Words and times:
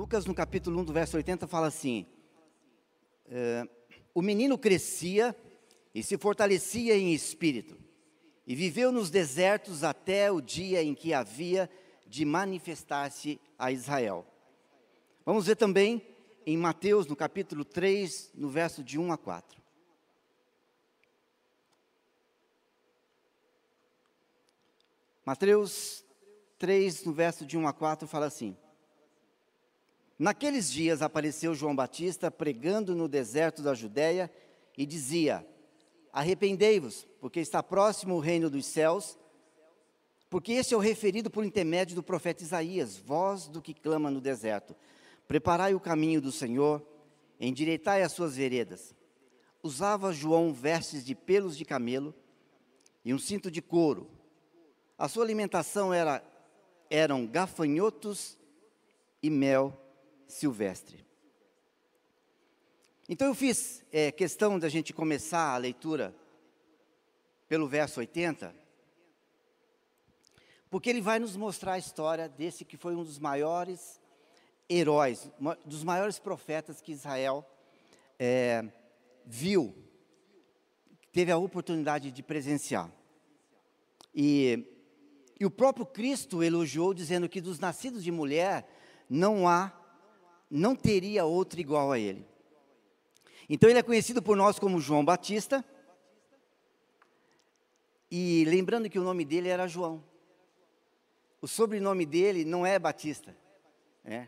Lucas, 0.00 0.24
no 0.24 0.34
capítulo 0.34 0.80
1, 0.80 0.84
do 0.84 0.94
verso 0.94 1.18
80, 1.18 1.46
fala 1.46 1.66
assim: 1.66 2.06
é, 3.28 3.68
O 4.14 4.22
menino 4.22 4.56
crescia 4.56 5.36
e 5.94 6.02
se 6.02 6.16
fortalecia 6.16 6.96
em 6.96 7.12
espírito, 7.12 7.78
e 8.46 8.54
viveu 8.54 8.90
nos 8.90 9.10
desertos 9.10 9.84
até 9.84 10.32
o 10.32 10.40
dia 10.40 10.82
em 10.82 10.94
que 10.94 11.12
havia 11.12 11.68
de 12.06 12.24
manifestar-se 12.24 13.38
a 13.58 13.70
Israel. 13.70 14.26
Vamos 15.22 15.44
ver 15.44 15.56
também 15.56 16.02
em 16.46 16.56
Mateus, 16.56 17.06
no 17.06 17.14
capítulo 17.14 17.62
3, 17.62 18.30
no 18.34 18.48
verso 18.48 18.82
de 18.82 18.98
1 18.98 19.12
a 19.12 19.18
4. 19.18 19.60
Mateus 25.26 26.02
3, 26.58 27.04
no 27.04 27.12
verso 27.12 27.44
de 27.44 27.58
1 27.58 27.68
a 27.68 27.72
4, 27.74 28.08
fala 28.08 28.24
assim: 28.24 28.56
Naqueles 30.20 30.70
dias 30.70 31.00
apareceu 31.00 31.54
João 31.54 31.74
Batista 31.74 32.30
pregando 32.30 32.94
no 32.94 33.08
deserto 33.08 33.62
da 33.62 33.72
Judéia 33.72 34.30
e 34.76 34.84
dizia: 34.84 35.46
Arrependei-vos, 36.12 37.08
porque 37.18 37.40
está 37.40 37.62
próximo 37.62 38.16
o 38.16 38.20
reino 38.20 38.50
dos 38.50 38.66
céus. 38.66 39.18
Porque 40.28 40.52
este 40.52 40.74
é 40.74 40.76
o 40.76 40.80
referido 40.80 41.30
por 41.30 41.42
intermédio 41.42 41.96
do 41.96 42.02
profeta 42.02 42.42
Isaías, 42.42 42.98
voz 42.98 43.46
do 43.46 43.62
que 43.62 43.72
clama 43.72 44.10
no 44.10 44.20
deserto: 44.20 44.76
Preparai 45.26 45.74
o 45.74 45.80
caminho 45.80 46.20
do 46.20 46.30
Senhor, 46.30 46.86
endireitai 47.40 48.02
as 48.02 48.12
suas 48.12 48.36
veredas. 48.36 48.94
Usava 49.62 50.12
João 50.12 50.52
vestes 50.52 51.02
de 51.02 51.14
pelos 51.14 51.56
de 51.56 51.64
camelo 51.64 52.14
e 53.02 53.14
um 53.14 53.18
cinto 53.18 53.50
de 53.50 53.62
couro. 53.62 54.06
A 54.98 55.08
sua 55.08 55.24
alimentação 55.24 55.94
era 55.94 56.22
eram 56.90 57.26
gafanhotos 57.26 58.36
e 59.22 59.30
mel 59.30 59.86
silvestre. 60.30 61.04
Então 63.08 63.26
eu 63.26 63.34
fiz 63.34 63.84
é, 63.92 64.12
questão 64.12 64.58
da 64.58 64.68
gente 64.68 64.92
começar 64.92 65.52
a 65.54 65.56
leitura 65.56 66.14
pelo 67.48 67.66
verso 67.66 67.98
80, 67.98 68.54
porque 70.70 70.88
ele 70.88 71.00
vai 71.00 71.18
nos 71.18 71.34
mostrar 71.34 71.72
a 71.72 71.78
história 71.78 72.28
desse 72.28 72.64
que 72.64 72.76
foi 72.76 72.94
um 72.94 73.02
dos 73.02 73.18
maiores 73.18 74.00
heróis, 74.68 75.28
dos 75.66 75.82
maiores 75.82 76.20
profetas 76.20 76.80
que 76.80 76.92
Israel 76.92 77.44
é, 78.16 78.64
viu, 79.26 79.74
teve 81.12 81.32
a 81.32 81.36
oportunidade 81.36 82.12
de 82.12 82.22
presenciar. 82.22 82.88
E, 84.14 84.64
e 85.40 85.44
o 85.44 85.50
próprio 85.50 85.84
Cristo 85.84 86.44
elogiou, 86.44 86.94
dizendo 86.94 87.28
que 87.28 87.40
dos 87.40 87.58
nascidos 87.58 88.04
de 88.04 88.12
mulher 88.12 88.68
não 89.08 89.48
há 89.48 89.79
não 90.50 90.74
teria 90.74 91.24
outro 91.24 91.60
igual 91.60 91.92
a 91.92 91.98
ele. 91.98 92.26
Então 93.48 93.70
ele 93.70 93.78
é 93.78 93.82
conhecido 93.82 94.22
por 94.22 94.36
nós 94.36 94.58
como 94.58 94.80
João 94.80 95.04
Batista. 95.04 95.64
E 98.10 98.44
lembrando 98.46 98.90
que 98.90 98.98
o 98.98 99.04
nome 99.04 99.24
dele 99.24 99.48
era 99.48 99.68
João. 99.68 100.02
O 101.40 101.46
sobrenome 101.46 102.04
dele 102.04 102.44
não 102.44 102.66
é 102.66 102.78
Batista. 102.78 103.36
É. 104.04 104.26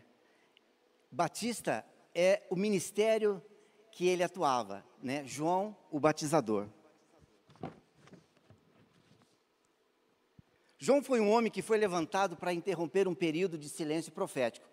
Batista 1.11 1.85
é 2.15 2.41
o 2.49 2.55
ministério 2.55 3.41
que 3.91 4.07
ele 4.07 4.23
atuava, 4.23 4.83
né? 5.01 5.23
João 5.25 5.75
o 5.91 5.99
batizador. 5.99 6.67
João 10.77 11.03
foi 11.03 11.21
um 11.21 11.31
homem 11.31 11.51
que 11.51 11.61
foi 11.61 11.77
levantado 11.77 12.35
para 12.35 12.51
interromper 12.51 13.07
um 13.07 13.15
período 13.15 13.57
de 13.57 13.69
silêncio 13.69 14.11
profético. 14.11 14.72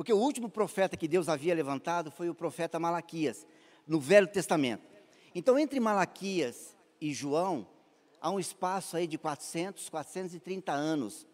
Porque 0.00 0.14
o 0.14 0.18
último 0.18 0.48
profeta 0.48 0.96
que 0.96 1.06
Deus 1.06 1.28
havia 1.28 1.54
levantado 1.54 2.10
foi 2.10 2.30
o 2.30 2.34
profeta 2.34 2.80
Malaquias, 2.80 3.46
no 3.86 4.00
Velho 4.00 4.26
Testamento. 4.26 4.82
Então, 5.34 5.58
entre 5.58 5.78
Malaquias 5.78 6.74
e 6.98 7.12
João, 7.12 7.68
há 8.18 8.30
um 8.30 8.40
espaço 8.40 8.96
aí 8.96 9.06
de 9.06 9.18
400, 9.18 9.90
430 9.90 10.72
anos 10.72 11.26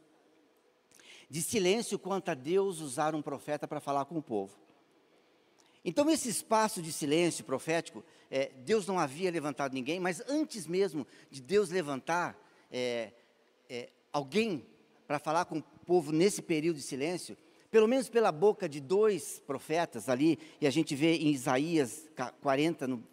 de 1.30 1.42
silêncio 1.42 1.96
quanto 1.96 2.28
a 2.32 2.34
Deus 2.34 2.80
usar 2.80 3.14
um 3.14 3.22
profeta 3.22 3.68
para 3.68 3.78
falar 3.78 4.04
com 4.06 4.18
o 4.18 4.22
povo. 4.22 4.58
Então, 5.84 6.10
esse 6.10 6.28
espaço 6.28 6.82
de 6.82 6.92
silêncio 6.92 7.44
profético, 7.44 8.04
é, 8.28 8.50
Deus 8.64 8.84
não 8.84 8.98
havia 8.98 9.30
levantado 9.30 9.74
ninguém, 9.74 10.00
mas 10.00 10.20
antes 10.28 10.66
mesmo 10.66 11.06
de 11.30 11.40
Deus 11.40 11.70
levantar 11.70 12.36
é, 12.68 13.12
é, 13.70 13.90
alguém 14.12 14.66
para 15.06 15.20
falar 15.20 15.44
com 15.44 15.58
o 15.58 15.62
povo 15.62 16.10
nesse 16.10 16.42
período 16.42 16.78
de 16.78 16.82
silêncio, 16.82 17.38
pelo 17.76 17.86
menos 17.86 18.08
pela 18.08 18.32
boca 18.32 18.66
de 18.66 18.80
dois 18.80 19.38
profetas 19.46 20.08
ali, 20.08 20.38
e 20.58 20.66
a 20.66 20.70
gente 20.70 20.94
vê 20.94 21.14
em 21.16 21.28
Isaías 21.28 22.08
40, 22.40 22.86
no, 22.86 23.04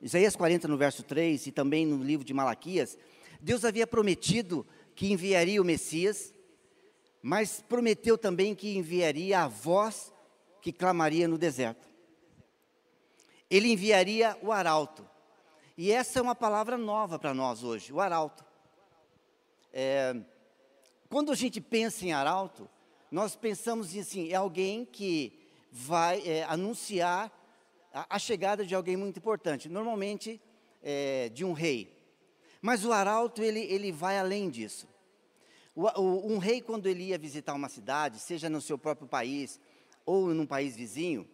Isaías 0.00 0.36
40 0.36 0.68
no 0.68 0.76
verso 0.76 1.02
3 1.02 1.48
e 1.48 1.50
também 1.50 1.84
no 1.84 2.00
livro 2.00 2.24
de 2.24 2.32
Malaquias, 2.32 2.96
Deus 3.40 3.64
havia 3.64 3.88
prometido 3.88 4.64
que 4.94 5.10
enviaria 5.10 5.60
o 5.60 5.64
Messias, 5.64 6.32
mas 7.20 7.60
prometeu 7.60 8.16
também 8.16 8.54
que 8.54 8.76
enviaria 8.76 9.40
a 9.40 9.48
voz 9.48 10.12
que 10.62 10.70
clamaria 10.70 11.26
no 11.26 11.36
deserto. 11.36 11.88
Ele 13.50 13.72
enviaria 13.72 14.38
o 14.40 14.52
arauto. 14.52 15.04
E 15.76 15.90
essa 15.90 16.20
é 16.20 16.22
uma 16.22 16.36
palavra 16.36 16.78
nova 16.78 17.18
para 17.18 17.34
nós 17.34 17.64
hoje, 17.64 17.92
o 17.92 18.00
arauto. 18.00 18.44
É, 19.72 20.14
quando 21.08 21.32
a 21.32 21.34
gente 21.34 21.60
pensa 21.60 22.06
em 22.06 22.12
arauto, 22.12 22.70
nós 23.14 23.36
pensamos 23.36 23.96
assim, 23.96 24.32
é 24.32 24.34
alguém 24.34 24.84
que 24.84 25.38
vai 25.70 26.20
é, 26.26 26.42
anunciar 26.48 27.30
a, 27.92 28.16
a, 28.16 28.18
chegada 28.18 28.66
de 28.66 28.74
alguém 28.74 28.96
muito 28.96 29.20
importante, 29.20 29.68
normalmente 29.68 30.40
é, 30.82 31.28
de 31.28 31.44
um 31.44 31.52
rei. 31.52 31.96
Mas 32.60 32.84
o 32.84 32.92
arauto, 32.92 33.40
ele, 33.40 33.60
ele 33.60 33.92
vai 33.92 34.18
além 34.18 34.50
disso. 34.50 34.88
O, 35.76 35.82
o, 36.00 36.32
um 36.32 36.38
rei, 36.38 36.60
quando 36.60 36.88
ele 36.88 37.04
ia 37.04 37.16
visitar 37.16 37.54
uma 37.54 37.68
cidade, 37.68 38.18
seja 38.18 38.50
no 38.50 38.60
seu 38.60 38.76
próprio 38.76 39.06
país 39.06 39.60
ou 40.04 40.34
num 40.34 40.44
país 40.44 40.74
vizinho, 40.74 41.24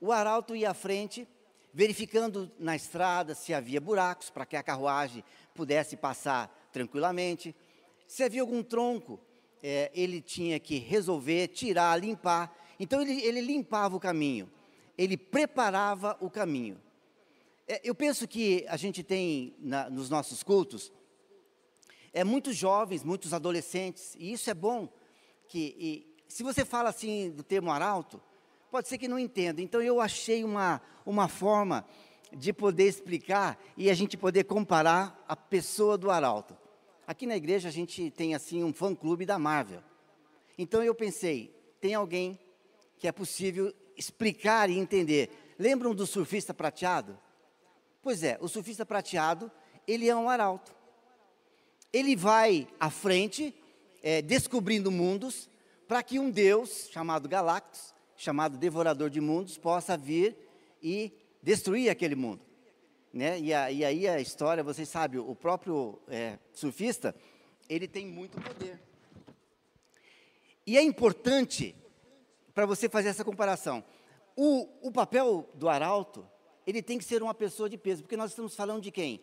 o 0.00 0.12
arauto 0.12 0.56
ia 0.56 0.70
à 0.70 0.74
frente, 0.74 1.28
verificando 1.74 2.50
na 2.58 2.74
estrada 2.74 3.34
se 3.34 3.52
havia 3.52 3.82
buracos 3.82 4.30
para 4.30 4.46
que 4.46 4.56
a 4.56 4.62
carruagem 4.62 5.22
pudesse 5.54 5.94
passar 5.94 6.70
tranquilamente, 6.72 7.54
se 8.06 8.22
havia 8.22 8.40
algum 8.40 8.62
tronco 8.62 9.20
é, 9.62 9.90
ele 9.94 10.20
tinha 10.20 10.58
que 10.58 10.78
resolver, 10.78 11.48
tirar, 11.48 12.00
limpar. 12.00 12.56
Então 12.80 13.00
ele, 13.00 13.20
ele 13.22 13.40
limpava 13.40 13.96
o 13.96 14.00
caminho, 14.00 14.50
ele 14.98 15.16
preparava 15.16 16.16
o 16.20 16.28
caminho. 16.28 16.80
É, 17.68 17.80
eu 17.84 17.94
penso 17.94 18.26
que 18.26 18.64
a 18.68 18.76
gente 18.76 19.02
tem 19.02 19.54
na, 19.58 19.88
nos 19.88 20.10
nossos 20.10 20.42
cultos 20.42 20.92
é 22.12 22.22
muitos 22.22 22.56
jovens, 22.56 23.02
muitos 23.02 23.32
adolescentes, 23.32 24.14
e 24.18 24.32
isso 24.32 24.50
é 24.50 24.54
bom. 24.54 24.88
Que 25.48 25.74
e, 25.78 26.14
se 26.28 26.42
você 26.42 26.64
fala 26.64 26.90
assim 26.90 27.30
do 27.30 27.42
termo 27.42 27.70
arauto, 27.70 28.20
pode 28.70 28.88
ser 28.88 28.98
que 28.98 29.08
não 29.08 29.18
entenda. 29.18 29.62
Então 29.62 29.80
eu 29.80 30.00
achei 30.00 30.44
uma, 30.44 30.80
uma 31.06 31.28
forma 31.28 31.86
de 32.32 32.52
poder 32.52 32.88
explicar 32.88 33.58
e 33.76 33.90
a 33.90 33.94
gente 33.94 34.16
poder 34.16 34.44
comparar 34.44 35.22
a 35.26 35.36
pessoa 35.36 35.96
do 35.96 36.10
arauto. 36.10 36.56
Aqui 37.12 37.26
na 37.26 37.36
igreja 37.36 37.68
a 37.68 37.70
gente 37.70 38.10
tem 38.10 38.34
assim 38.34 38.64
um 38.64 38.72
fã-clube 38.72 39.26
da 39.26 39.38
Marvel. 39.38 39.82
Então 40.56 40.82
eu 40.82 40.94
pensei, 40.94 41.54
tem 41.78 41.92
alguém 41.92 42.38
que 42.98 43.06
é 43.06 43.12
possível 43.12 43.70
explicar 43.94 44.70
e 44.70 44.78
entender. 44.78 45.28
Lembram 45.58 45.94
do 45.94 46.06
surfista 46.06 46.54
prateado? 46.54 47.18
Pois 48.00 48.22
é, 48.22 48.38
o 48.40 48.48
surfista 48.48 48.86
prateado, 48.86 49.52
ele 49.86 50.08
é 50.08 50.16
um 50.16 50.26
arauto. 50.26 50.74
Ele 51.92 52.16
vai 52.16 52.66
à 52.80 52.88
frente, 52.88 53.54
é, 54.02 54.22
descobrindo 54.22 54.90
mundos, 54.90 55.50
para 55.86 56.02
que 56.02 56.18
um 56.18 56.30
Deus 56.30 56.88
chamado 56.90 57.28
Galactus, 57.28 57.92
chamado 58.16 58.56
Devorador 58.56 59.10
de 59.10 59.20
Mundos, 59.20 59.58
possa 59.58 59.98
vir 59.98 60.34
e 60.82 61.12
destruir 61.42 61.90
aquele 61.90 62.14
mundo. 62.14 62.40
Né? 63.12 63.38
E, 63.40 63.52
a, 63.52 63.70
e 63.70 63.84
aí 63.84 64.08
a 64.08 64.20
história, 64.20 64.62
vocês 64.62 64.88
sabem, 64.88 65.20
o 65.20 65.34
próprio 65.34 66.00
é, 66.08 66.38
surfista, 66.52 67.14
ele 67.68 67.86
tem 67.86 68.06
muito 68.06 68.40
poder. 68.40 68.80
E 70.66 70.78
é 70.78 70.82
importante 70.82 71.74
para 72.54 72.64
você 72.64 72.88
fazer 72.88 73.08
essa 73.08 73.24
comparação. 73.24 73.84
O, 74.36 74.88
o 74.88 74.90
papel 74.90 75.48
do 75.54 75.68
arauto, 75.68 76.26
ele 76.66 76.82
tem 76.82 76.98
que 76.98 77.04
ser 77.04 77.22
uma 77.22 77.34
pessoa 77.34 77.68
de 77.68 77.76
peso, 77.76 78.02
porque 78.02 78.16
nós 78.16 78.30
estamos 78.30 78.54
falando 78.54 78.82
de 78.82 78.90
quem? 78.90 79.20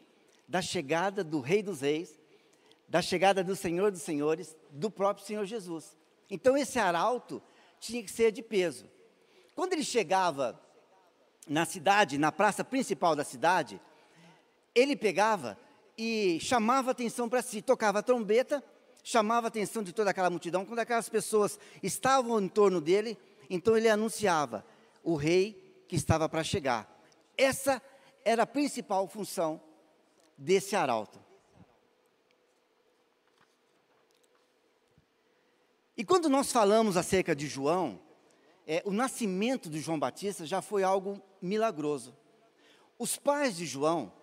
Da 0.48 0.62
chegada 0.62 1.24
do 1.24 1.40
Rei 1.40 1.64
dos 1.64 1.82
Reis, 1.82 2.20
da 2.88 3.02
chegada 3.02 3.44
do 3.44 3.56
Senhor 3.56 3.92
dos 3.92 4.02
Senhores, 4.02 4.56
do 4.70 4.92
próprio 4.92 5.26
Senhor 5.26 5.46
Jesus. 5.46 5.96
Então 6.30 6.58
esse 6.58 6.78
arauto 6.78 7.42
tinha 7.80 8.04
que 8.04 8.12
ser 8.12 8.32
de 8.32 8.44
peso. 8.44 8.86
Quando 9.56 9.74
ele 9.74 9.84
chegava 9.84 10.60
na 11.48 11.66
cidade, 11.66 12.18
na 12.18 12.32
praça 12.32 12.64
principal 12.64 13.16
da 13.16 13.24
cidade, 13.24 13.82
ele 14.76 14.96
pegava 14.96 15.58
e 15.98 16.40
chamava 16.40 16.92
atenção 16.92 17.28
para 17.28 17.42
si, 17.42 17.62
tocava 17.62 18.00
a 18.00 18.04
trombeta, 18.04 18.64
chamava 19.04 19.48
a 19.48 19.50
atenção 19.50 19.84
de 19.84 19.92
toda 19.92 20.12
aquela 20.12 20.30
multidão. 20.30 20.66
Quando 20.66 20.80
aquelas 20.80 21.10
pessoas 21.10 21.60
estavam 21.82 22.40
em 22.40 22.48
torno 22.48 22.80
dele, 22.80 23.18
então 23.50 23.76
ele 23.76 23.90
anunciava 23.90 24.66
o 25.04 25.16
rei 25.16 25.84
que 25.88 25.96
estava 25.96 26.30
para 26.30 26.44
chegar. 26.44 26.88
Essa 27.38 27.82
era 28.24 28.44
a 28.44 28.48
principal 28.48 29.08
função 29.08 29.62
desse 30.38 30.76
arauto. 30.76 31.20
E 35.98 36.04
quando 36.06 36.30
nós 36.30 36.52
falamos 36.52 36.96
acerca 36.96 37.36
de 37.36 37.48
João, 37.48 38.00
é, 38.72 38.84
o 38.86 38.92
nascimento 38.92 39.68
de 39.68 39.80
João 39.80 39.98
Batista 39.98 40.46
já 40.46 40.62
foi 40.62 40.84
algo 40.84 41.20
milagroso. 41.42 42.16
Os 43.00 43.18
pais 43.18 43.58
de 43.58 43.66
João 43.66 44.14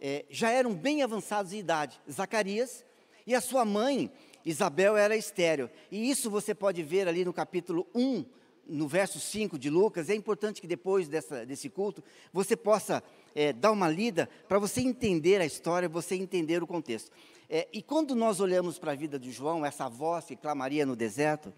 é, 0.00 0.24
já 0.30 0.52
eram 0.52 0.72
bem 0.72 1.02
avançados 1.02 1.52
em 1.52 1.58
idade, 1.58 2.00
Zacarias 2.08 2.84
e 3.26 3.34
a 3.34 3.40
sua 3.40 3.64
mãe, 3.64 4.08
Isabel, 4.44 4.96
era 4.96 5.16
estéreo. 5.16 5.68
E 5.90 6.08
isso 6.08 6.30
você 6.30 6.54
pode 6.54 6.80
ver 6.80 7.08
ali 7.08 7.24
no 7.24 7.32
capítulo 7.32 7.88
1, 7.92 8.24
no 8.68 8.86
verso 8.86 9.18
5 9.18 9.58
de 9.58 9.68
Lucas. 9.68 10.08
É 10.08 10.14
importante 10.14 10.60
que 10.60 10.68
depois 10.68 11.08
dessa, 11.08 11.44
desse 11.44 11.68
culto 11.68 12.00
você 12.32 12.56
possa 12.56 13.02
é, 13.34 13.52
dar 13.52 13.72
uma 13.72 13.88
lida 13.88 14.28
para 14.46 14.60
você 14.60 14.80
entender 14.80 15.40
a 15.40 15.44
história, 15.44 15.88
você 15.88 16.14
entender 16.14 16.62
o 16.62 16.68
contexto. 16.68 17.10
É, 17.50 17.66
e 17.72 17.82
quando 17.82 18.14
nós 18.14 18.38
olhamos 18.38 18.78
para 18.78 18.92
a 18.92 18.94
vida 18.94 19.18
de 19.18 19.32
João, 19.32 19.66
essa 19.66 19.88
voz 19.88 20.26
que 20.26 20.36
clamaria 20.36 20.86
no 20.86 20.94
deserto, 20.94 21.52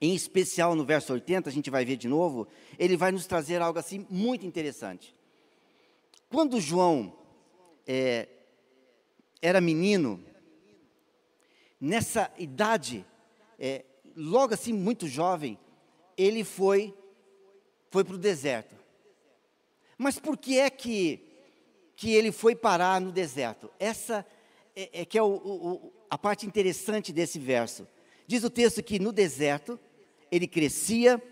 em 0.00 0.14
especial 0.14 0.74
no 0.74 0.84
verso 0.84 1.12
80, 1.12 1.50
a 1.50 1.52
gente 1.52 1.68
vai 1.68 1.84
ver 1.84 1.96
de 1.96 2.08
novo, 2.08 2.48
ele 2.78 2.96
vai 2.96 3.12
nos 3.12 3.26
trazer 3.26 3.60
algo 3.60 3.78
assim 3.78 4.06
muito 4.08 4.46
interessante. 4.46 5.14
Quando 6.30 6.60
João 6.60 7.12
é, 7.86 8.28
era 9.42 9.60
menino, 9.60 10.24
nessa 11.80 12.32
idade, 12.38 13.04
é, 13.58 13.84
logo 14.16 14.54
assim 14.54 14.72
muito 14.72 15.06
jovem, 15.06 15.58
ele 16.16 16.44
foi 16.44 16.94
foi 17.90 18.04
para 18.04 18.14
o 18.14 18.18
deserto. 18.18 18.76
Mas 19.98 20.18
por 20.18 20.36
que 20.36 20.58
é 20.58 20.70
que 20.70 21.26
que 21.96 22.12
ele 22.12 22.32
foi 22.32 22.54
parar 22.54 22.98
no 22.98 23.12
deserto? 23.12 23.70
Essa 23.78 24.24
é, 24.74 25.02
é 25.02 25.04
que 25.04 25.18
é 25.18 25.22
o, 25.22 25.34
o, 25.34 25.92
a 26.08 26.16
parte 26.16 26.46
interessante 26.46 27.12
desse 27.12 27.38
verso. 27.38 27.86
Diz 28.26 28.42
o 28.42 28.48
texto 28.48 28.82
que 28.82 28.98
no 28.98 29.12
deserto 29.12 29.78
ele 30.30 30.46
crescia 30.46 31.22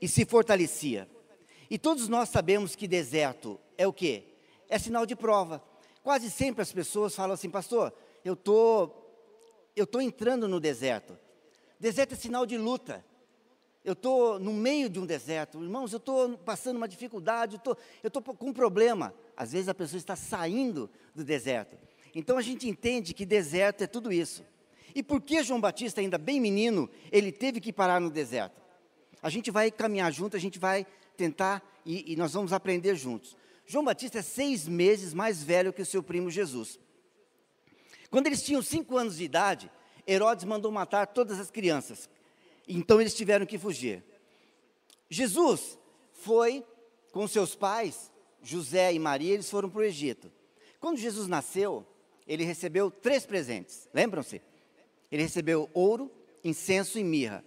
e 0.00 0.08
se 0.08 0.24
fortalecia. 0.24 1.08
E 1.70 1.78
todos 1.78 2.08
nós 2.08 2.28
sabemos 2.28 2.76
que 2.76 2.86
deserto 2.86 3.58
é 3.76 3.86
o 3.86 3.92
quê? 3.92 4.24
É 4.68 4.78
sinal 4.78 5.04
de 5.04 5.16
prova. 5.16 5.62
Quase 6.02 6.30
sempre 6.30 6.62
as 6.62 6.72
pessoas 6.72 7.14
falam 7.14 7.34
assim, 7.34 7.50
pastor, 7.50 7.92
eu 8.24 8.36
tô, 8.36 8.90
eu 9.74 9.86
tô 9.86 10.00
entrando 10.00 10.46
no 10.46 10.60
deserto. 10.60 11.18
Deserto 11.78 12.12
é 12.12 12.16
sinal 12.16 12.46
de 12.46 12.56
luta. 12.56 13.04
Eu 13.84 13.92
estou 13.92 14.38
no 14.38 14.52
meio 14.52 14.88
de 14.88 14.98
um 14.98 15.06
deserto, 15.06 15.62
irmãos, 15.62 15.92
eu 15.92 15.98
estou 15.98 16.36
passando 16.38 16.76
uma 16.76 16.88
dificuldade, 16.88 17.60
eu 18.02 18.08
estou 18.08 18.20
com 18.20 18.48
um 18.48 18.52
problema. 18.52 19.14
Às 19.36 19.52
vezes 19.52 19.68
a 19.68 19.74
pessoa 19.74 19.98
está 19.98 20.16
saindo 20.16 20.90
do 21.14 21.22
deserto. 21.22 21.76
Então 22.12 22.36
a 22.36 22.42
gente 22.42 22.68
entende 22.68 23.14
que 23.14 23.24
deserto 23.24 23.82
é 23.82 23.86
tudo 23.86 24.12
isso. 24.12 24.44
E 24.96 25.02
por 25.02 25.20
que 25.20 25.42
João 25.42 25.60
Batista, 25.60 26.00
ainda 26.00 26.16
bem 26.16 26.40
menino, 26.40 26.88
ele 27.12 27.30
teve 27.30 27.60
que 27.60 27.70
parar 27.70 28.00
no 28.00 28.08
deserto? 28.08 28.62
A 29.22 29.28
gente 29.28 29.50
vai 29.50 29.70
caminhar 29.70 30.10
junto, 30.10 30.38
a 30.38 30.40
gente 30.40 30.58
vai 30.58 30.86
tentar 31.18 31.62
e, 31.84 32.14
e 32.14 32.16
nós 32.16 32.32
vamos 32.32 32.50
aprender 32.50 32.96
juntos. 32.96 33.36
João 33.66 33.84
Batista 33.84 34.20
é 34.20 34.22
seis 34.22 34.66
meses 34.66 35.12
mais 35.12 35.42
velho 35.42 35.70
que 35.70 35.82
o 35.82 35.86
seu 35.86 36.02
primo 36.02 36.30
Jesus. 36.30 36.80
Quando 38.10 38.26
eles 38.26 38.42
tinham 38.42 38.62
cinco 38.62 38.96
anos 38.96 39.18
de 39.18 39.24
idade, 39.24 39.70
Herodes 40.08 40.46
mandou 40.46 40.72
matar 40.72 41.08
todas 41.08 41.38
as 41.38 41.50
crianças. 41.50 42.08
Então 42.66 42.98
eles 42.98 43.14
tiveram 43.14 43.44
que 43.44 43.58
fugir. 43.58 44.02
Jesus 45.10 45.78
foi 46.10 46.64
com 47.12 47.28
seus 47.28 47.54
pais, 47.54 48.10
José 48.42 48.94
e 48.94 48.98
Maria, 48.98 49.34
eles 49.34 49.50
foram 49.50 49.68
para 49.68 49.80
o 49.80 49.84
Egito. 49.84 50.32
Quando 50.80 50.96
Jesus 50.96 51.28
nasceu, 51.28 51.86
ele 52.26 52.44
recebeu 52.44 52.90
três 52.90 53.26
presentes, 53.26 53.90
lembram-se? 53.92 54.40
Ele 55.16 55.22
recebeu 55.22 55.70
ouro, 55.72 56.12
incenso 56.44 56.98
e 56.98 57.04
mirra. 57.04 57.42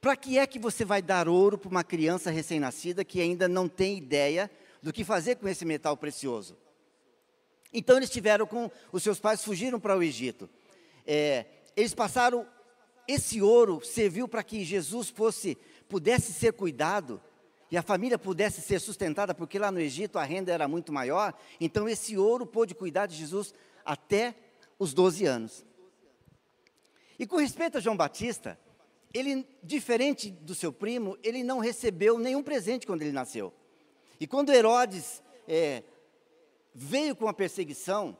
Para 0.00 0.14
que 0.14 0.38
é 0.38 0.46
que 0.46 0.60
você 0.60 0.84
vai 0.84 1.02
dar 1.02 1.28
ouro 1.28 1.58
para 1.58 1.68
uma 1.68 1.82
criança 1.82 2.30
recém-nascida 2.30 3.04
que 3.04 3.20
ainda 3.20 3.48
não 3.48 3.68
tem 3.68 3.98
ideia 3.98 4.48
do 4.80 4.92
que 4.92 5.02
fazer 5.02 5.34
com 5.34 5.48
esse 5.48 5.64
metal 5.64 5.96
precioso? 5.96 6.56
Então 7.72 7.96
eles 7.96 8.10
tiveram 8.10 8.46
com 8.46 8.70
os 8.92 9.02
seus 9.02 9.18
pais 9.18 9.42
fugiram 9.42 9.80
para 9.80 9.96
o 9.96 10.02
Egito. 10.04 10.48
É, 11.04 11.46
eles 11.74 11.92
passaram 11.92 12.46
esse 13.08 13.42
ouro 13.42 13.84
serviu 13.84 14.28
para 14.28 14.44
que 14.44 14.64
Jesus 14.64 15.10
fosse 15.10 15.58
pudesse 15.88 16.32
ser 16.32 16.52
cuidado 16.52 17.20
e 17.72 17.76
a 17.76 17.82
família 17.82 18.16
pudesse 18.16 18.60
ser 18.60 18.78
sustentada, 18.78 19.34
porque 19.34 19.58
lá 19.58 19.72
no 19.72 19.80
Egito 19.80 20.16
a 20.16 20.22
renda 20.22 20.52
era 20.52 20.68
muito 20.68 20.92
maior. 20.92 21.34
Então 21.60 21.88
esse 21.88 22.16
ouro 22.16 22.46
pôde 22.46 22.72
cuidar 22.72 23.06
de 23.06 23.16
Jesus 23.16 23.52
até 23.84 24.36
os 24.78 24.94
12 24.94 25.26
anos. 25.26 25.66
E 27.18 27.26
com 27.26 27.36
respeito 27.36 27.78
a 27.78 27.80
João 27.80 27.96
Batista, 27.96 28.58
ele, 29.12 29.46
diferente 29.62 30.30
do 30.30 30.54
seu 30.54 30.72
primo, 30.72 31.16
ele 31.22 31.42
não 31.42 31.58
recebeu 31.58 32.18
nenhum 32.18 32.42
presente 32.42 32.86
quando 32.86 33.02
ele 33.02 33.12
nasceu. 33.12 33.52
E 34.20 34.26
quando 34.26 34.52
Herodes 34.52 35.22
é, 35.48 35.82
veio 36.74 37.16
com 37.16 37.28
a 37.28 37.34
perseguição, 37.34 38.16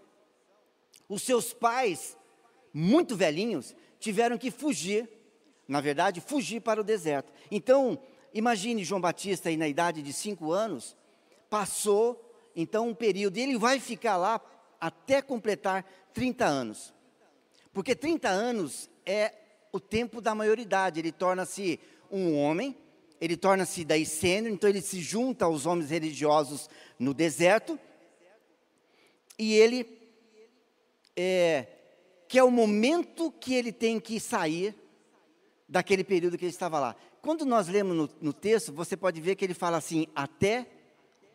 os 1.08 1.22
seus 1.22 1.52
pais, 1.52 2.16
muito 2.72 3.16
velhinhos, 3.16 3.74
tiveram 3.98 4.38
que 4.38 4.50
fugir, 4.50 5.08
na 5.68 5.80
verdade, 5.80 6.20
fugir 6.20 6.60
para 6.60 6.80
o 6.80 6.84
deserto. 6.84 7.32
Então, 7.50 7.98
imagine 8.32 8.84
João 8.84 9.00
Batista 9.00 9.48
aí 9.48 9.56
na 9.56 9.68
idade 9.68 10.02
de 10.02 10.12
cinco 10.12 10.52
anos, 10.52 10.96
passou 11.50 12.22
então 12.54 12.88
um 12.88 12.94
período, 12.94 13.36
e 13.36 13.42
ele 13.42 13.58
vai 13.58 13.78
ficar 13.78 14.16
lá 14.16 14.40
até 14.80 15.20
completar 15.20 15.84
30 16.14 16.44
anos. 16.46 16.94
Porque 17.76 17.94
30 17.94 18.26
anos 18.26 18.88
é 19.04 19.34
o 19.70 19.78
tempo 19.78 20.22
da 20.22 20.34
maioridade, 20.34 20.98
ele 20.98 21.12
torna-se 21.12 21.78
um 22.10 22.34
homem, 22.34 22.74
ele 23.20 23.36
torna-se 23.36 23.84
daí 23.84 24.06
sênior, 24.06 24.50
então 24.50 24.70
ele 24.70 24.80
se 24.80 24.98
junta 25.02 25.44
aos 25.44 25.66
homens 25.66 25.90
religiosos 25.90 26.70
no 26.98 27.12
deserto, 27.12 27.78
e 29.38 29.52
ele 29.52 29.86
é, 31.14 31.66
que 32.26 32.38
é 32.38 32.42
o 32.42 32.50
momento 32.50 33.30
que 33.30 33.52
ele 33.52 33.70
tem 33.70 34.00
que 34.00 34.18
sair 34.18 34.74
daquele 35.68 36.02
período 36.02 36.38
que 36.38 36.46
ele 36.46 36.52
estava 36.52 36.80
lá. 36.80 36.96
Quando 37.20 37.44
nós 37.44 37.68
lemos 37.68 37.94
no, 37.94 38.10
no 38.22 38.32
texto, 38.32 38.72
você 38.72 38.96
pode 38.96 39.20
ver 39.20 39.36
que 39.36 39.44
ele 39.44 39.52
fala 39.52 39.76
assim, 39.76 40.06
até 40.14 40.66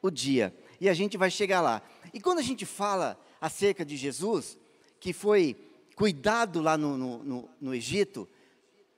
o 0.02 0.10
dia. 0.10 0.52
E 0.80 0.90
a 0.90 0.94
gente 0.96 1.20
vai 1.20 1.30
chegar 1.30 1.62
lá. 1.62 1.84
E 2.12 2.20
quando 2.20 2.40
a 2.40 2.44
gente 2.44 2.66
fala 2.66 3.16
acerca 3.40 3.86
de 3.86 3.96
Jesus, 3.96 4.58
que 5.00 5.14
foi 5.14 5.70
cuidado 5.96 6.62
lá 6.62 6.78
no, 6.78 6.98
no, 6.98 7.50
no, 7.60 7.76
Egito, 7.76 8.28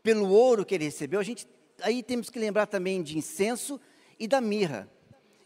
pelo 0.01 0.29
ouro 0.29 0.65
que 0.65 0.75
ele 0.75 0.85
recebeu, 0.85 1.19
a 1.19 1.23
gente 1.23 1.47
aí 1.81 2.01
temos 2.03 2.29
que 2.29 2.39
lembrar 2.39 2.67
também 2.67 3.01
de 3.01 3.17
incenso 3.17 3.79
e 4.19 4.27
da 4.27 4.39
mirra. 4.39 4.89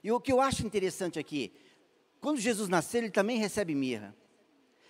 E 0.04 0.12
o 0.12 0.20
que 0.20 0.32
eu 0.32 0.40
acho 0.40 0.66
interessante 0.66 1.18
aqui, 1.18 1.52
quando 2.20 2.40
Jesus 2.40 2.70
nasceu, 2.70 3.02
ele 3.02 3.12
também 3.12 3.38
recebe 3.38 3.74
mirra. 3.74 4.16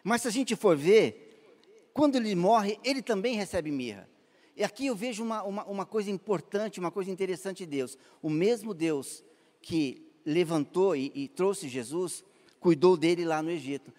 Mas 0.03 0.21
se 0.21 0.27
a 0.27 0.31
gente 0.31 0.55
for 0.55 0.75
ver, 0.75 1.89
quando 1.93 2.15
ele 2.15 2.35
morre, 2.35 2.79
ele 2.83 3.01
também 3.01 3.35
recebe 3.35 3.71
mirra. 3.71 4.09
E 4.55 4.63
aqui 4.63 4.87
eu 4.87 4.95
vejo 4.95 5.23
uma, 5.23 5.43
uma, 5.43 5.65
uma 5.65 5.85
coisa 5.85 6.09
importante, 6.09 6.79
uma 6.79 6.91
coisa 6.91 7.11
interessante 7.11 7.59
de 7.59 7.67
Deus. 7.67 7.97
O 8.21 8.29
mesmo 8.29 8.73
Deus 8.73 9.23
que 9.61 10.05
levantou 10.25 10.95
e, 10.95 11.11
e 11.13 11.27
trouxe 11.27 11.69
Jesus, 11.69 12.23
cuidou 12.59 12.97
dele 12.97 13.23
lá 13.23 13.41
no 13.41 13.51
Egito 13.51 13.93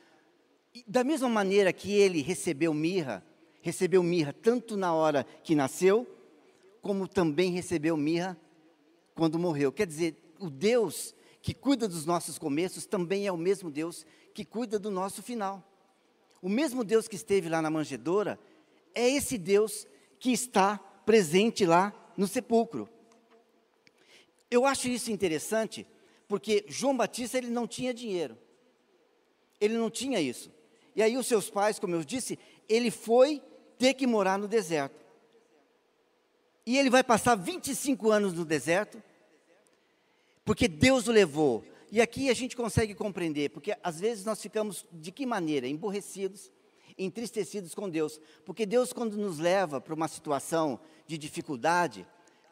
da 0.86 1.02
mesma 1.02 1.28
maneira 1.28 1.72
que 1.72 1.92
ele 1.92 2.22
recebeu 2.22 2.72
mirra, 2.74 3.24
recebeu 3.60 4.02
mirra 4.02 4.32
tanto 4.32 4.76
na 4.76 4.94
hora 4.94 5.24
que 5.42 5.54
nasceu, 5.54 6.06
como 6.80 7.08
também 7.08 7.50
recebeu 7.50 7.96
mirra 7.96 8.36
quando 9.14 9.38
morreu. 9.38 9.72
Quer 9.72 9.86
dizer, 9.86 10.16
o 10.38 10.48
Deus 10.48 11.14
que 11.40 11.54
cuida 11.54 11.88
dos 11.88 12.04
nossos 12.04 12.38
começos 12.38 12.86
também 12.86 13.26
é 13.26 13.32
o 13.32 13.36
mesmo 13.36 13.70
Deus 13.70 14.04
que 14.34 14.44
cuida 14.44 14.78
do 14.78 14.90
nosso 14.90 15.22
final. 15.22 15.64
O 16.40 16.48
mesmo 16.48 16.84
Deus 16.84 17.08
que 17.08 17.16
esteve 17.16 17.48
lá 17.48 17.60
na 17.60 17.70
manjedoura 17.70 18.38
é 18.94 19.08
esse 19.08 19.36
Deus 19.36 19.86
que 20.18 20.32
está 20.32 20.78
presente 20.78 21.64
lá 21.64 21.92
no 22.16 22.26
sepulcro. 22.26 22.88
Eu 24.50 24.64
acho 24.64 24.88
isso 24.88 25.10
interessante, 25.10 25.86
porque 26.26 26.64
João 26.68 26.96
Batista 26.96 27.38
ele 27.38 27.50
não 27.50 27.66
tinha 27.66 27.92
dinheiro. 27.92 28.36
Ele 29.60 29.76
não 29.76 29.90
tinha 29.90 30.20
isso. 30.20 30.50
E 30.98 31.02
aí 31.02 31.16
os 31.16 31.28
seus 31.28 31.48
pais, 31.48 31.78
como 31.78 31.94
eu 31.94 32.02
disse, 32.02 32.36
ele 32.68 32.90
foi 32.90 33.40
ter 33.78 33.94
que 33.94 34.04
morar 34.04 34.36
no 34.36 34.48
deserto. 34.48 35.06
E 36.66 36.76
ele 36.76 36.90
vai 36.90 37.04
passar 37.04 37.36
25 37.36 38.10
anos 38.10 38.32
no 38.32 38.44
deserto, 38.44 39.00
porque 40.44 40.66
Deus 40.66 41.06
o 41.06 41.12
levou. 41.12 41.64
E 41.92 42.00
aqui 42.00 42.28
a 42.28 42.34
gente 42.34 42.56
consegue 42.56 42.96
compreender, 42.96 43.50
porque 43.50 43.76
às 43.80 44.00
vezes 44.00 44.24
nós 44.24 44.42
ficamos 44.42 44.84
de 44.92 45.12
que 45.12 45.24
maneira? 45.24 45.68
Emborrecidos, 45.68 46.50
entristecidos 46.98 47.76
com 47.76 47.88
Deus. 47.88 48.20
Porque 48.44 48.66
Deus, 48.66 48.92
quando 48.92 49.16
nos 49.16 49.38
leva 49.38 49.80
para 49.80 49.94
uma 49.94 50.08
situação 50.08 50.80
de 51.06 51.16
dificuldade, 51.16 52.04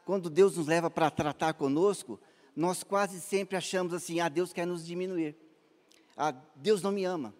quando 0.04 0.30
Deus 0.30 0.56
nos 0.56 0.68
leva 0.68 0.88
para 0.88 1.10
tratar 1.10 1.54
conosco, 1.54 2.16
nós 2.54 2.84
quase 2.84 3.20
sempre 3.20 3.56
achamos 3.56 3.92
assim: 3.92 4.20
ah, 4.20 4.28
Deus 4.28 4.52
quer 4.52 4.68
nos 4.68 4.86
diminuir. 4.86 5.34
Ah, 6.16 6.30
Deus 6.54 6.80
não 6.80 6.92
me 6.92 7.04
ama. 7.04 7.34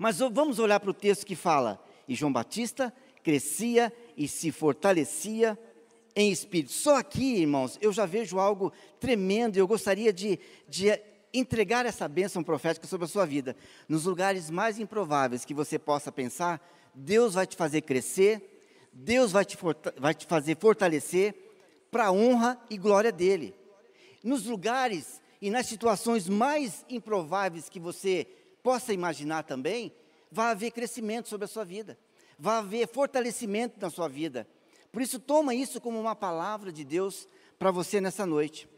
Mas 0.00 0.18
vamos 0.18 0.58
olhar 0.58 0.80
para 0.80 0.88
o 0.88 0.94
texto 0.94 1.26
que 1.26 1.36
fala: 1.36 1.78
e 2.08 2.14
João 2.14 2.32
Batista 2.32 2.90
crescia 3.22 3.92
e 4.16 4.26
se 4.26 4.50
fortalecia 4.50 5.58
em 6.16 6.32
espírito. 6.32 6.72
Só 6.72 6.96
aqui, 6.96 7.34
irmãos, 7.36 7.78
eu 7.82 7.92
já 7.92 8.06
vejo 8.06 8.38
algo 8.38 8.72
tremendo 8.98 9.56
e 9.56 9.58
eu 9.58 9.68
gostaria 9.68 10.10
de, 10.10 10.40
de 10.66 10.98
entregar 11.34 11.84
essa 11.84 12.08
bênção 12.08 12.42
profética 12.42 12.86
sobre 12.86 13.04
a 13.04 13.08
sua 13.08 13.26
vida. 13.26 13.54
Nos 13.86 14.06
lugares 14.06 14.48
mais 14.48 14.78
improváveis 14.78 15.44
que 15.44 15.52
você 15.52 15.78
possa 15.78 16.10
pensar, 16.10 16.66
Deus 16.94 17.34
vai 17.34 17.46
te 17.46 17.54
fazer 17.54 17.82
crescer, 17.82 18.88
Deus 18.90 19.32
vai 19.32 19.44
te, 19.44 19.58
vai 19.98 20.14
te 20.14 20.24
fazer 20.24 20.56
fortalecer 20.56 21.34
para 21.90 22.06
a 22.06 22.10
honra 22.10 22.58
e 22.70 22.78
glória 22.78 23.12
dEle. 23.12 23.54
Nos 24.24 24.46
lugares 24.46 25.20
e 25.42 25.50
nas 25.50 25.66
situações 25.66 26.26
mais 26.26 26.86
improváveis 26.88 27.68
que 27.68 27.78
você 27.78 28.26
possa 28.62 28.92
imaginar 28.92 29.42
também, 29.42 29.92
vai 30.30 30.50
haver 30.50 30.70
crescimento 30.70 31.28
sobre 31.28 31.44
a 31.44 31.48
sua 31.48 31.64
vida, 31.64 31.98
vai 32.38 32.58
haver 32.58 32.88
fortalecimento 32.88 33.80
na 33.80 33.90
sua 33.90 34.08
vida. 34.08 34.46
Por 34.92 35.02
isso, 35.02 35.18
toma 35.18 35.54
isso 35.54 35.80
como 35.80 36.00
uma 36.00 36.14
palavra 36.14 36.72
de 36.72 36.84
Deus 36.84 37.28
para 37.58 37.70
você 37.70 38.00
nessa 38.00 38.26
noite. 38.26 38.68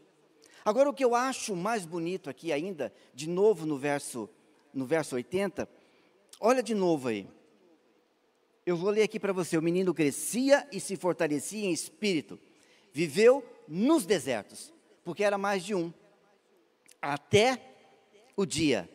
Agora, 0.65 0.89
o 0.89 0.93
que 0.93 1.03
eu 1.03 1.13
acho 1.15 1.55
mais 1.55 1.85
bonito 1.85 2.29
aqui 2.29 2.51
ainda, 2.51 2.93
de 3.13 3.27
novo 3.27 3.65
no 3.65 3.77
verso, 3.77 4.29
no 4.73 4.85
verso 4.85 5.15
80, 5.15 5.67
olha 6.39 6.63
de 6.63 6.73
novo 6.73 7.09
aí. 7.09 7.27
Eu 8.65 8.77
vou 8.77 8.89
ler 8.89 9.03
aqui 9.03 9.19
para 9.19 9.33
você: 9.33 9.57
o 9.57 9.61
menino 9.61 9.93
crescia 9.93 10.67
e 10.71 10.79
se 10.79 10.95
fortalecia 10.95 11.65
em 11.65 11.71
espírito, 11.71 12.39
viveu 12.93 13.43
nos 13.67 14.05
desertos, 14.05 14.73
porque 15.03 15.23
era 15.23 15.37
mais 15.37 15.63
de 15.63 15.75
um, 15.75 15.91
até 17.01 17.61
o 18.37 18.45
dia. 18.45 18.89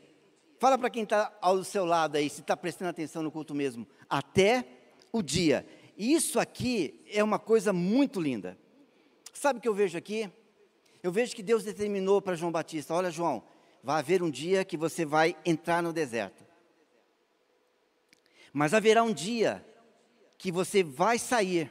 Fala 0.58 0.76
para 0.76 0.90
quem 0.90 1.04
está 1.04 1.36
ao 1.40 1.62
seu 1.62 1.84
lado 1.84 2.16
aí, 2.16 2.28
se 2.28 2.40
está 2.40 2.56
prestando 2.56 2.90
atenção 2.90 3.22
no 3.22 3.30
culto 3.30 3.54
mesmo, 3.54 3.86
até 4.08 4.66
o 5.12 5.22
dia 5.22 5.64
isso 5.98 6.38
aqui 6.38 7.04
é 7.10 7.24
uma 7.24 7.40
coisa 7.40 7.72
muito 7.72 8.20
linda. 8.20 8.56
Sabe 9.34 9.58
o 9.58 9.62
que 9.62 9.68
eu 9.68 9.74
vejo 9.74 9.98
aqui? 9.98 10.30
Eu 11.02 11.10
vejo 11.10 11.34
que 11.34 11.42
Deus 11.42 11.64
determinou 11.64 12.22
para 12.22 12.36
João 12.36 12.52
Batista: 12.52 12.94
olha, 12.94 13.10
João, 13.10 13.42
vai 13.82 13.98
haver 13.98 14.22
um 14.22 14.30
dia 14.30 14.64
que 14.64 14.76
você 14.76 15.04
vai 15.04 15.36
entrar 15.44 15.82
no 15.82 15.92
deserto. 15.92 16.46
Mas 18.52 18.72
haverá 18.72 19.02
um 19.02 19.12
dia 19.12 19.64
que 20.38 20.52
você 20.52 20.84
vai 20.84 21.18
sair, 21.18 21.68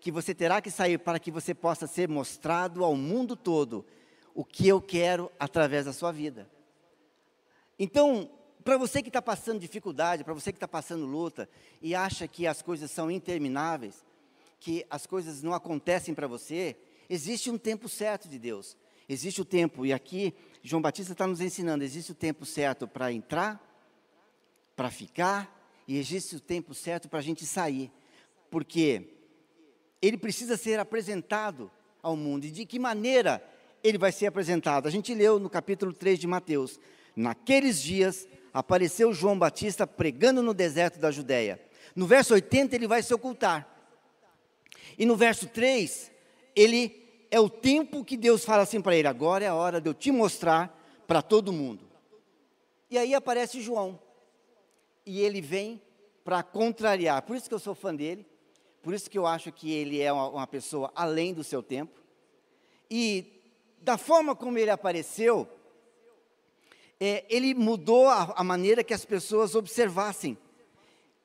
que 0.00 0.10
você 0.10 0.34
terá 0.34 0.62
que 0.62 0.70
sair 0.70 0.96
para 0.96 1.18
que 1.18 1.30
você 1.30 1.54
possa 1.54 1.86
ser 1.86 2.08
mostrado 2.08 2.82
ao 2.82 2.96
mundo 2.96 3.36
todo 3.36 3.84
o 4.34 4.42
que 4.42 4.66
eu 4.66 4.80
quero 4.80 5.30
através 5.38 5.84
da 5.84 5.92
sua 5.92 6.12
vida. 6.12 6.50
Então, 7.82 8.30
para 8.62 8.76
você 8.76 9.02
que 9.02 9.08
está 9.08 9.22
passando 9.22 9.58
dificuldade, 9.58 10.22
para 10.22 10.34
você 10.34 10.52
que 10.52 10.58
está 10.58 10.68
passando 10.68 11.06
luta 11.06 11.48
e 11.80 11.94
acha 11.94 12.28
que 12.28 12.46
as 12.46 12.60
coisas 12.60 12.90
são 12.90 13.10
intermináveis, 13.10 14.04
que 14.60 14.84
as 14.90 15.06
coisas 15.06 15.42
não 15.42 15.54
acontecem 15.54 16.14
para 16.14 16.26
você, 16.26 16.76
existe 17.08 17.50
um 17.50 17.56
tempo 17.56 17.88
certo 17.88 18.28
de 18.28 18.38
Deus. 18.38 18.76
Existe 19.08 19.40
o 19.40 19.46
tempo, 19.46 19.86
e 19.86 19.94
aqui 19.94 20.34
João 20.62 20.82
Batista 20.82 21.12
está 21.12 21.26
nos 21.26 21.40
ensinando: 21.40 21.82
existe 21.82 22.12
o 22.12 22.14
tempo 22.14 22.44
certo 22.44 22.86
para 22.86 23.10
entrar, 23.10 23.58
para 24.76 24.90
ficar, 24.90 25.82
e 25.88 25.98
existe 25.98 26.36
o 26.36 26.40
tempo 26.40 26.74
certo 26.74 27.08
para 27.08 27.18
a 27.18 27.22
gente 27.22 27.46
sair. 27.46 27.90
Porque 28.50 29.08
ele 30.02 30.18
precisa 30.18 30.56
ser 30.56 30.78
apresentado 30.78 31.70
ao 32.02 32.14
mundo. 32.14 32.44
E 32.44 32.50
de 32.50 32.66
que 32.66 32.78
maneira 32.78 33.42
ele 33.82 33.96
vai 33.96 34.12
ser 34.12 34.26
apresentado? 34.26 34.86
A 34.86 34.90
gente 34.90 35.14
leu 35.14 35.40
no 35.40 35.48
capítulo 35.48 35.92
3 35.92 36.18
de 36.18 36.26
Mateus: 36.26 36.78
Naqueles 37.20 37.82
dias 37.82 38.26
apareceu 38.52 39.12
João 39.12 39.38
Batista 39.38 39.86
pregando 39.86 40.42
no 40.42 40.54
deserto 40.54 40.98
da 40.98 41.10
Judéia. 41.10 41.60
No 41.94 42.06
verso 42.06 42.32
80 42.32 42.74
ele 42.74 42.86
vai 42.86 43.02
se 43.02 43.12
ocultar. 43.12 43.68
E 44.98 45.04
no 45.04 45.16
verso 45.16 45.46
3, 45.46 46.10
ele 46.56 47.26
é 47.30 47.38
o 47.38 47.50
tempo 47.50 48.04
que 48.04 48.16
Deus 48.16 48.42
fala 48.42 48.62
assim 48.62 48.80
para 48.80 48.96
ele: 48.96 49.06
agora 49.06 49.44
é 49.44 49.48
a 49.48 49.54
hora 49.54 49.82
de 49.82 49.88
eu 49.90 49.92
te 49.92 50.10
mostrar 50.10 50.74
para 51.06 51.20
todo 51.20 51.52
mundo. 51.52 51.84
E 52.90 52.96
aí 52.96 53.14
aparece 53.14 53.60
João. 53.60 54.00
E 55.04 55.20
ele 55.20 55.42
vem 55.42 55.80
para 56.24 56.42
contrariar. 56.42 57.20
Por 57.22 57.36
isso 57.36 57.48
que 57.48 57.54
eu 57.54 57.58
sou 57.58 57.74
fã 57.74 57.94
dele. 57.94 58.26
Por 58.82 58.94
isso 58.94 59.10
que 59.10 59.18
eu 59.18 59.26
acho 59.26 59.52
que 59.52 59.70
ele 59.70 60.00
é 60.00 60.10
uma, 60.10 60.28
uma 60.28 60.46
pessoa 60.46 60.90
além 60.94 61.34
do 61.34 61.44
seu 61.44 61.62
tempo. 61.62 62.00
E 62.90 63.42
da 63.82 63.98
forma 63.98 64.34
como 64.34 64.56
ele 64.56 64.70
apareceu, 64.70 65.46
é, 67.00 67.24
ele 67.30 67.54
mudou 67.54 68.08
a, 68.08 68.34
a 68.36 68.44
maneira 68.44 68.84
que 68.84 68.92
as 68.92 69.06
pessoas 69.06 69.54
observassem. 69.54 70.36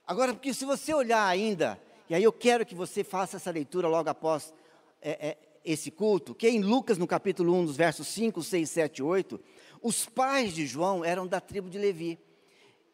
Agora, 0.07 0.33
porque 0.33 0.53
se 0.53 0.63
você 0.63 0.93
olhar 0.93 1.27
ainda, 1.27 1.77
e 2.09 2.15
aí 2.15 2.23
eu 2.23 2.31
quero 2.31 2.65
que 2.65 2.73
você 2.73 3.03
faça 3.03 3.35
essa 3.35 3.51
leitura 3.51 3.87
logo 3.89 4.09
após 4.09 4.53
é, 5.01 5.29
é, 5.29 5.37
esse 5.65 5.91
culto, 5.91 6.33
que 6.33 6.47
é 6.47 6.49
em 6.49 6.61
Lucas, 6.61 6.97
no 6.97 7.05
capítulo 7.05 7.53
1, 7.53 7.65
dos 7.65 7.75
versos 7.75 8.07
5, 8.07 8.41
6, 8.41 8.69
7 8.69 8.99
e 8.99 9.03
8, 9.03 9.39
os 9.81 10.05
pais 10.05 10.53
de 10.53 10.65
João 10.65 11.03
eram 11.03 11.27
da 11.27 11.41
tribo 11.41 11.69
de 11.69 11.77
Levi, 11.77 12.17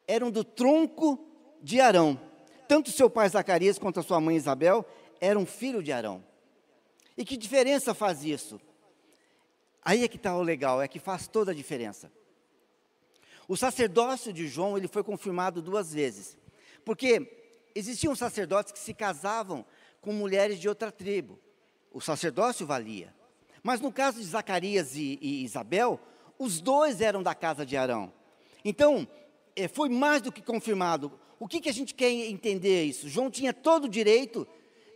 eram 0.07 0.31
do 0.31 0.43
tronco 0.43 1.23
de 1.61 1.79
Arão. 1.79 2.19
Tanto 2.67 2.91
seu 2.91 3.09
pai 3.09 3.29
Zacarias 3.29 3.77
quanto 3.77 3.99
a 3.99 4.03
sua 4.03 4.19
mãe 4.19 4.35
Isabel 4.35 4.83
eram 5.19 5.45
filho 5.45 5.83
de 5.83 5.91
Arão. 5.91 6.23
E 7.15 7.23
que 7.23 7.37
diferença 7.37 7.93
faz 7.93 8.23
isso? 8.23 8.59
Aí 9.83 10.03
é 10.03 10.07
que 10.07 10.15
está 10.15 10.35
o 10.35 10.41
legal, 10.41 10.81
é 10.81 10.87
que 10.87 10.99
faz 10.99 11.27
toda 11.27 11.51
a 11.51 11.55
diferença. 11.55 12.11
O 13.51 13.57
sacerdócio 13.57 14.31
de 14.31 14.47
João 14.47 14.77
ele 14.77 14.87
foi 14.87 15.03
confirmado 15.03 15.61
duas 15.61 15.93
vezes, 15.93 16.37
porque 16.85 17.59
existiam 17.75 18.15
sacerdotes 18.15 18.71
que 18.71 18.79
se 18.79 18.93
casavam 18.93 19.65
com 19.99 20.13
mulheres 20.13 20.57
de 20.57 20.69
outra 20.69 20.89
tribo. 20.89 21.37
O 21.91 21.99
sacerdócio 21.99 22.65
valia. 22.65 23.13
Mas 23.61 23.81
no 23.81 23.91
caso 23.91 24.19
de 24.19 24.25
Zacarias 24.25 24.95
e, 24.95 25.19
e 25.21 25.43
Isabel, 25.43 25.99
os 26.39 26.61
dois 26.61 27.01
eram 27.01 27.21
da 27.21 27.35
casa 27.35 27.65
de 27.65 27.75
Arão. 27.75 28.13
Então, 28.63 29.05
é, 29.53 29.67
foi 29.67 29.89
mais 29.89 30.21
do 30.21 30.31
que 30.31 30.41
confirmado. 30.41 31.11
O 31.37 31.45
que, 31.45 31.59
que 31.59 31.67
a 31.67 31.73
gente 31.73 31.93
quer 31.93 32.09
entender 32.09 32.85
isso? 32.85 33.09
João 33.09 33.29
tinha 33.29 33.53
todo 33.53 33.83
o 33.83 33.89
direito 33.89 34.47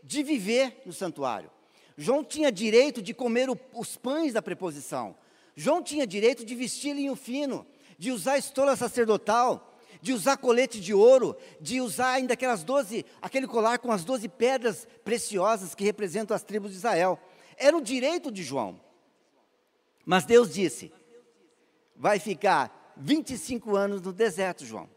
de 0.02 0.24
viver 0.24 0.82
no 0.86 0.94
santuário. 0.94 1.52
João 1.98 2.24
tinha 2.24 2.50
direito 2.50 3.02
de 3.02 3.14
comer 3.14 3.50
o, 3.50 3.60
os 3.74 3.98
pães 3.98 4.32
da 4.32 4.42
preposição. 4.42 5.14
João 5.58 5.84
tinha 5.84 6.08
direito 6.08 6.46
de 6.46 6.56
vestir 6.56 6.96
linho 6.96 7.18
fino 7.18 7.68
de 7.98 8.12
usar 8.12 8.38
estola 8.38 8.76
sacerdotal, 8.76 9.80
de 10.02 10.14
usar 10.14 10.38
colete 10.38 10.80
de 10.80 10.94
ouro, 10.94 11.36
de 11.60 11.82
usar 11.82 12.12
ainda 12.12 12.34
aquelas 12.34 12.64
doze, 12.64 13.06
aquele 13.22 13.48
colar 13.48 13.80
com 13.80 13.92
as 13.92 14.04
doze 14.04 14.28
pedras 14.28 14.88
preciosas 15.04 15.74
que 15.74 15.84
representam 15.84 16.36
as 16.36 16.44
tribos 16.44 16.72
de 16.72 16.78
Israel. 16.78 17.20
Era 17.58 17.76
o 17.76 17.82
direito 17.82 18.32
de 18.32 18.44
João. 18.44 18.80
Mas 20.06 20.26
Deus 20.26 20.54
disse: 20.54 20.92
vai 21.96 22.20
ficar 22.20 22.94
25 22.98 23.76
anos 23.76 24.02
no 24.02 24.14
deserto, 24.14 24.66
João. 24.66 24.90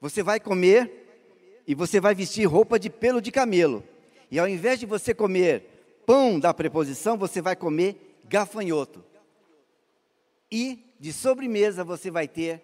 Você 0.00 0.22
vai 0.22 0.38
comer 0.40 1.62
e 1.66 1.74
você 1.74 2.00
vai 2.00 2.14
vestir 2.14 2.46
roupa 2.46 2.78
de 2.78 2.88
pelo 2.88 3.20
de 3.20 3.30
camelo. 3.30 3.84
E 4.30 4.38
ao 4.38 4.48
invés 4.48 4.78
de 4.78 4.86
você 4.86 5.12
comer 5.12 6.02
pão 6.06 6.38
da 6.38 6.54
preposição, 6.54 7.18
você 7.18 7.42
vai 7.42 7.56
comer 7.56 8.20
gafanhoto. 8.24 9.04
E 10.50 10.94
de 10.98 11.12
sobremesa 11.12 11.84
você 11.84 12.10
vai 12.10 12.26
ter 12.26 12.62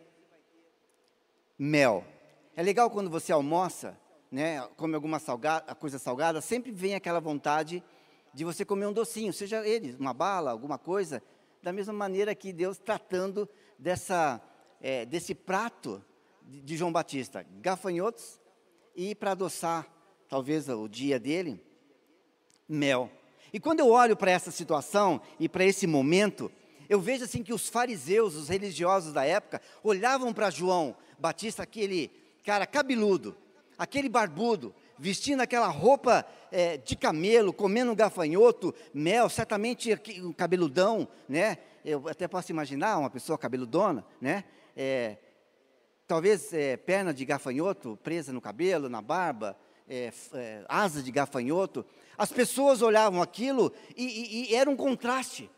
mel. 1.59 2.05
É 2.57 2.63
legal 2.63 2.91
quando 2.91 3.09
você 3.09 3.33
almoça, 3.33 3.99
né, 4.31 4.61
come 4.77 4.95
alguma 4.95 5.19
salgada, 5.19 5.75
coisa 5.75 5.99
salgada, 5.99 6.41
sempre 6.41 6.73
vem 6.73 6.95
aquela 6.95 7.21
vontade 7.21 7.83
de 8.35 8.45
você 8.45 8.65
comer 8.65 8.87
um 8.87 8.93
docinho, 8.93 9.33
seja 9.33 9.67
ele 9.67 9.97
uma 9.99 10.13
bala, 10.13 10.51
alguma 10.51 10.79
coisa, 10.79 11.23
da 11.63 11.73
mesma 11.73 11.93
maneira 11.93 12.35
que 12.35 12.53
Deus 12.53 12.79
tratando 12.79 13.49
dessa, 13.79 14.41
é, 14.81 15.07
desse 15.07 15.35
prato 15.35 16.05
de, 16.43 16.77
João 16.77 16.93
Batista, 16.93 17.47
gafanhotos 17.61 18.41
e 18.95 19.15
para 19.15 19.33
adoçar 19.33 19.87
talvez 20.29 20.69
o 20.69 20.89
dia 20.89 21.19
dele, 21.19 21.65
mel. 22.69 23.11
E 23.53 23.61
quando 23.61 23.81
eu 23.81 23.89
olho 23.89 24.17
para 24.17 24.31
essa 24.31 24.51
situação 24.51 25.21
e 25.39 25.49
para 25.49 25.65
esse 25.65 25.87
momento, 25.87 26.51
eu 26.89 27.01
vejo 27.01 27.25
assim 27.25 27.43
que 27.43 27.53
os 27.53 27.69
fariseus, 27.69 28.35
os 28.35 28.49
religiosos 28.49 29.13
da 29.13 29.25
época, 29.25 29.61
olhavam 29.83 30.33
para 30.33 30.51
João 30.51 30.97
Batista, 31.19 31.63
aquele 31.63 32.11
cara 32.45 32.67
cabeludo, 32.67 33.37
aquele 33.79 34.09
barbudo, 34.09 34.75
vestindo 34.99 35.41
aquela 35.41 35.69
roupa 35.69 36.25
é, 36.51 36.77
de 36.77 36.97
camelo, 36.97 37.53
comendo 37.53 37.93
um 37.93 37.97
gafanhoto, 37.97 38.75
mel, 38.95 39.29
certamente 39.29 39.91
um 40.23 40.33
cabeludão, 40.33 41.09
né? 41.29 41.59
Eu 41.85 42.09
até 42.09 42.27
posso 42.27 42.51
imaginar 42.51 42.99
uma 42.99 43.11
pessoa 43.11 43.39
cabeludona, 43.39 44.05
né? 44.21 44.45
É, 44.77 45.17
talvez 46.07 46.53
é, 46.53 46.77
perna 46.77 47.13
de 47.13 47.25
gafanhoto 47.25 47.99
presa 48.03 48.33
no 48.33 48.41
cabelo, 48.41 48.89
na 48.89 49.03
barba, 49.03 49.57
é, 49.89 50.13
é, 50.35 50.65
asa 50.69 51.03
de 51.03 51.11
gafanhoto. 51.11 51.85
As 52.17 52.33
pessoas 52.33 52.83
olhavam 52.83 53.21
aquilo 53.21 53.73
e, 53.97 54.05
e, 54.05 54.51
e, 54.51 54.55
era 54.55 54.69
um 54.69 54.77
contraste. 54.77 55.51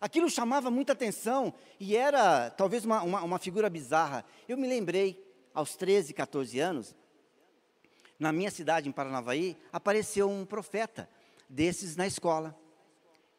Aquilo 0.00 0.30
chamava 0.30 0.70
muita 0.70 0.92
atenção 0.92 1.52
e 1.80 1.96
era 1.96 2.50
talvez 2.50 2.84
uma, 2.84 3.02
uma, 3.02 3.22
uma 3.22 3.38
figura 3.38 3.68
bizarra. 3.68 4.24
Eu 4.48 4.56
me 4.56 4.68
lembrei, 4.68 5.24
aos 5.52 5.76
13, 5.76 6.12
14 6.14 6.60
anos, 6.60 6.94
na 8.18 8.32
minha 8.32 8.50
cidade, 8.50 8.88
em 8.88 8.92
Paranavaí, 8.92 9.56
apareceu 9.72 10.28
um 10.28 10.44
profeta 10.44 11.08
desses 11.48 11.96
na 11.96 12.06
escola. 12.06 12.58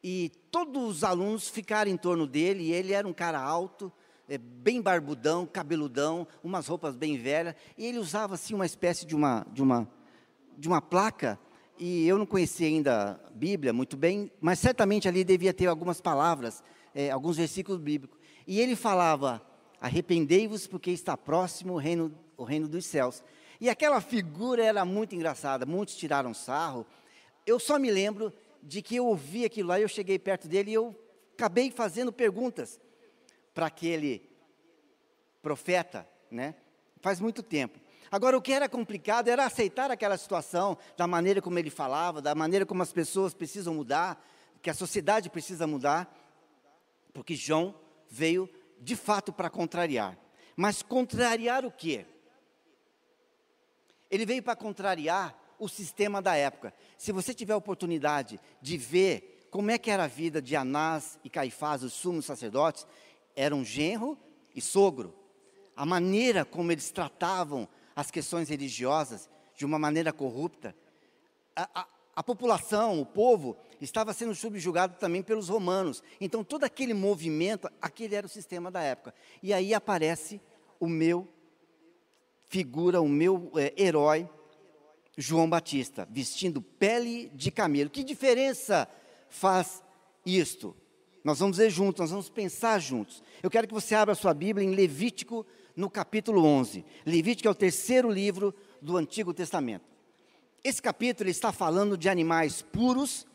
E 0.03 0.31
todos 0.51 0.97
os 0.97 1.03
alunos 1.03 1.49
ficaram 1.49 1.91
em 1.91 1.97
torno 1.97 2.25
dele, 2.25 2.63
e 2.63 2.71
ele 2.73 2.93
era 2.93 3.07
um 3.07 3.13
cara 3.13 3.39
alto, 3.39 3.91
é, 4.27 4.37
bem 4.37 4.81
barbudão, 4.81 5.45
cabeludão, 5.45 6.27
umas 6.43 6.67
roupas 6.67 6.95
bem 6.95 7.17
velhas, 7.17 7.55
e 7.77 7.85
ele 7.85 7.97
usava 7.97 8.35
assim 8.35 8.53
uma 8.53 8.65
espécie 8.65 9.05
de 9.05 9.15
uma, 9.15 9.45
de 9.51 9.61
uma, 9.61 9.89
de 10.57 10.67
uma 10.67 10.81
placa, 10.81 11.39
e 11.79 12.05
eu 12.05 12.17
não 12.17 12.25
conhecia 12.25 12.67
ainda 12.67 13.21
a 13.25 13.29
Bíblia 13.31 13.71
muito 13.71 13.95
bem, 13.95 14.29
mas 14.41 14.59
certamente 14.59 15.07
ali 15.07 15.23
devia 15.23 15.53
ter 15.53 15.67
algumas 15.67 16.01
palavras, 16.01 16.61
é, 16.93 17.09
alguns 17.09 17.37
versículos 17.37 17.79
bíblicos. 17.79 18.19
E 18.45 18.59
ele 18.59 18.75
falava: 18.75 19.41
Arrependei-vos, 19.79 20.67
porque 20.67 20.91
está 20.91 21.15
próximo 21.15 21.73
o 21.73 21.77
reino, 21.77 22.13
o 22.35 22.43
reino 22.43 22.67
dos 22.67 22.85
céus. 22.85 23.23
E 23.61 23.69
aquela 23.69 24.01
figura 24.01 24.63
era 24.63 24.83
muito 24.83 25.15
engraçada, 25.15 25.65
muitos 25.65 25.95
tiraram 25.95 26.33
sarro. 26.33 26.85
Eu 27.45 27.59
só 27.59 27.79
me 27.79 27.89
lembro 27.89 28.33
de 28.61 28.81
que 28.81 28.97
eu 28.97 29.05
ouvi 29.05 29.45
aquilo 29.45 29.69
lá, 29.69 29.79
eu 29.79 29.87
cheguei 29.87 30.19
perto 30.19 30.47
dele 30.49 30.71
e 30.71 30.73
eu 30.73 30.93
acabei 31.33 31.71
fazendo 31.71 32.11
perguntas 32.11 32.79
para 33.53 33.67
aquele 33.67 34.29
profeta, 35.41 36.07
né? 36.29 36.55
Faz 37.01 37.21
muito 37.21 37.41
tempo. 37.41 37.79
Agora, 38.11 38.37
o 38.37 38.41
que 38.41 38.51
era 38.51 38.67
complicado 38.67 39.27
era 39.27 39.45
aceitar 39.45 39.91
aquela 39.91 40.17
situação, 40.17 40.77
da 40.97 41.05
maneira 41.05 41.41
como 41.41 41.59
ele 41.59 41.69
falava, 41.69 42.21
da 42.21 42.33
maneira 42.33 42.65
como 42.65 42.81
as 42.81 42.91
pessoas 42.91 43.33
precisam 43.33 43.73
mudar, 43.73 44.23
que 44.61 44.69
a 44.69 44.73
sociedade 44.73 45.29
precisa 45.29 45.67
mudar, 45.67 46.13
porque 47.13 47.35
João 47.35 47.75
veio 48.09 48.49
de 48.79 48.95
fato 48.95 49.31
para 49.31 49.49
contrariar. 49.49 50.17
Mas 50.55 50.81
contrariar 50.81 51.65
o 51.65 51.71
quê? 51.71 52.05
Ele 54.09 54.25
veio 54.25 54.41
para 54.41 54.55
contrariar 54.55 55.37
o 55.59 55.67
sistema 55.67 56.21
da 56.21 56.35
época. 56.35 56.73
Se 56.97 57.11
você 57.11 57.33
tiver 57.33 57.53
a 57.53 57.57
oportunidade 57.57 58.39
de 58.61 58.77
ver 58.77 59.47
como 59.51 59.71
é 59.71 59.77
que 59.77 59.91
era 59.91 60.05
a 60.05 60.07
vida 60.07 60.41
de 60.41 60.55
Anás 60.55 61.19
e 61.23 61.29
Caifás, 61.29 61.83
os 61.83 61.93
sumos 61.93 62.25
sacerdotes, 62.25 62.87
eram 63.35 63.63
genro 63.63 64.17
e 64.55 64.61
sogro. 64.61 65.15
A 65.75 65.85
maneira 65.85 66.43
como 66.43 66.71
eles 66.71 66.91
tratavam 66.91 67.67
as 67.99 68.09
questões 68.09 68.47
religiosas 68.47 69.29
de 69.57 69.65
uma 69.65 69.77
maneira 69.77 70.13
corrupta. 70.13 70.73
A, 71.53 71.81
a, 71.81 71.87
a 72.15 72.23
população, 72.23 73.01
o 73.01 73.05
povo, 73.05 73.57
estava 73.81 74.13
sendo 74.13 74.33
subjugado 74.33 74.95
também 74.97 75.21
pelos 75.21 75.49
romanos. 75.49 76.01
Então, 76.21 76.41
todo 76.41 76.63
aquele 76.63 76.93
movimento, 76.93 77.69
aquele 77.81 78.15
era 78.15 78.25
o 78.25 78.29
sistema 78.29 78.71
da 78.71 78.81
época. 78.81 79.13
E 79.43 79.53
aí 79.53 79.73
aparece 79.73 80.39
o 80.79 80.87
meu 80.87 81.27
figura, 82.47 83.01
o 83.01 83.09
meu 83.09 83.51
é, 83.57 83.73
herói, 83.77 84.29
João 85.17 85.49
Batista, 85.49 86.07
vestindo 86.09 86.61
pele 86.61 87.29
de 87.35 87.51
camelo. 87.51 87.89
Que 87.89 88.01
diferença 88.01 88.87
faz 89.27 89.83
isto? 90.25 90.73
Nós 91.21 91.39
vamos 91.39 91.57
ver 91.57 91.69
juntos, 91.69 91.99
nós 91.99 92.11
vamos 92.11 92.29
pensar 92.29 92.79
juntos. 92.79 93.21
Eu 93.43 93.49
quero 93.49 93.67
que 93.67 93.73
você 93.73 93.93
abra 93.93 94.13
a 94.13 94.15
sua 94.15 94.33
Bíblia 94.33 94.65
em 94.65 94.73
Levítico, 94.73 95.45
no 95.79 95.89
capítulo 95.89 96.43
11. 96.43 96.83
Levítico 97.05 97.47
é 97.47 97.51
o 97.51 97.55
terceiro 97.55 98.11
livro 98.11 98.53
do 98.81 98.97
Antigo 98.97 99.33
Testamento. 99.33 99.85
Esse 100.61 100.81
capítulo 100.81 101.29
está 101.29 101.53
falando 101.53 101.97
de 101.97 102.09
animais 102.09 102.61
puros 102.61 103.25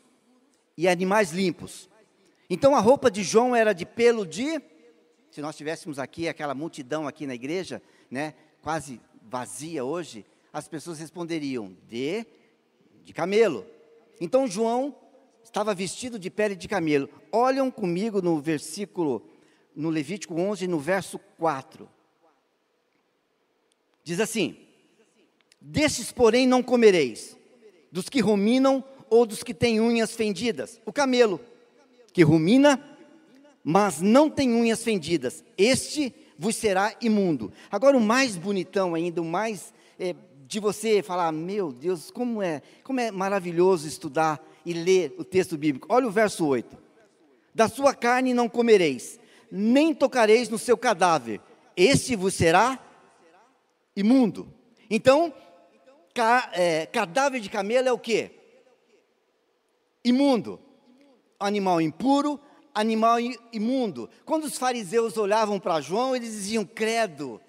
e 0.77 0.87
animais 0.87 1.31
limpos. 1.31 1.89
Então 2.47 2.75
a 2.75 2.79
roupa 2.79 3.09
de 3.09 3.23
João 3.23 3.55
era 3.55 3.73
de 3.73 3.83
pelo 3.83 4.27
de, 4.27 4.61
se 5.31 5.41
nós 5.41 5.57
tivéssemos 5.57 5.97
aqui 5.97 6.27
aquela 6.27 6.53
multidão 6.53 7.07
aqui 7.07 7.25
na 7.25 7.33
igreja, 7.33 7.81
né, 8.11 8.35
quase 8.61 9.01
vazia 9.23 9.83
hoje, 9.83 10.23
as 10.53 10.67
pessoas 10.67 10.99
responderiam 10.99 11.75
de 11.89 12.27
de 13.03 13.11
camelo. 13.11 13.65
Então 14.21 14.47
João 14.47 14.95
estava 15.43 15.73
vestido 15.73 16.19
de 16.19 16.29
pele 16.29 16.55
de 16.55 16.67
camelo. 16.67 17.09
Olham 17.31 17.71
comigo 17.71 18.21
no 18.21 18.39
versículo 18.39 19.27
no 19.75 19.89
Levítico 19.89 20.39
11, 20.39 20.67
no 20.67 20.79
verso 20.79 21.17
4. 21.39 21.94
Diz 24.05 24.19
assim: 24.19 24.55
Destes, 25.59 26.11
porém, 26.11 26.47
não 26.47 26.61
comereis, 26.61 27.35
dos 27.91 28.07
que 28.07 28.21
ruminam 28.21 28.83
ou 29.09 29.25
dos 29.25 29.41
que 29.41 29.53
têm 29.53 29.81
unhas 29.81 30.15
fendidas. 30.15 30.79
O 30.85 30.93
camelo, 30.93 31.41
que 32.13 32.23
rumina, 32.23 32.81
mas 33.63 33.99
não 33.99 34.29
tem 34.29 34.53
unhas 34.53 34.83
fendidas, 34.83 35.43
este 35.57 36.13
vos 36.37 36.55
será 36.55 36.95
imundo. 37.01 37.51
Agora, 37.71 37.97
o 37.97 38.01
mais 38.01 38.37
bonitão 38.37 38.93
ainda, 38.93 39.21
o 39.21 39.25
mais 39.25 39.73
é, 39.97 40.15
de 40.47 40.59
você 40.59 41.01
falar, 41.01 41.31
meu 41.31 41.71
Deus, 41.71 42.11
como 42.11 42.43
é, 42.43 42.61
como 42.83 42.99
é 42.99 43.09
maravilhoso 43.09 43.87
estudar 43.87 44.45
e 44.63 44.71
ler 44.71 45.15
o 45.17 45.23
texto 45.23 45.57
bíblico. 45.57 45.87
Olha 45.89 46.07
o 46.07 46.11
verso 46.11 46.45
8: 46.45 46.77
Da 47.55 47.67
sua 47.67 47.95
carne 47.95 48.35
não 48.35 48.47
comereis, 48.47 49.19
nem 49.51 49.95
tocareis 49.95 50.47
no 50.47 50.59
seu 50.59 50.77
cadáver, 50.77 51.41
este 51.75 52.15
vos 52.15 52.35
será 52.35 52.84
imundo. 53.95 54.51
Então, 54.89 55.33
ca, 56.13 56.49
é, 56.53 56.85
cadáver 56.85 57.39
de 57.39 57.49
camelo 57.49 57.87
é 57.87 57.91
o 57.91 57.99
que? 57.99 58.31
Imundo. 60.03 60.59
Animal 61.39 61.81
impuro, 61.81 62.39
animal 62.73 63.17
imundo. 63.51 64.09
Quando 64.25 64.45
os 64.45 64.57
fariseus 64.57 65.17
olhavam 65.17 65.59
para 65.59 65.81
João, 65.81 66.15
eles 66.15 66.31
diziam 66.31 66.65
credo, 66.65 67.41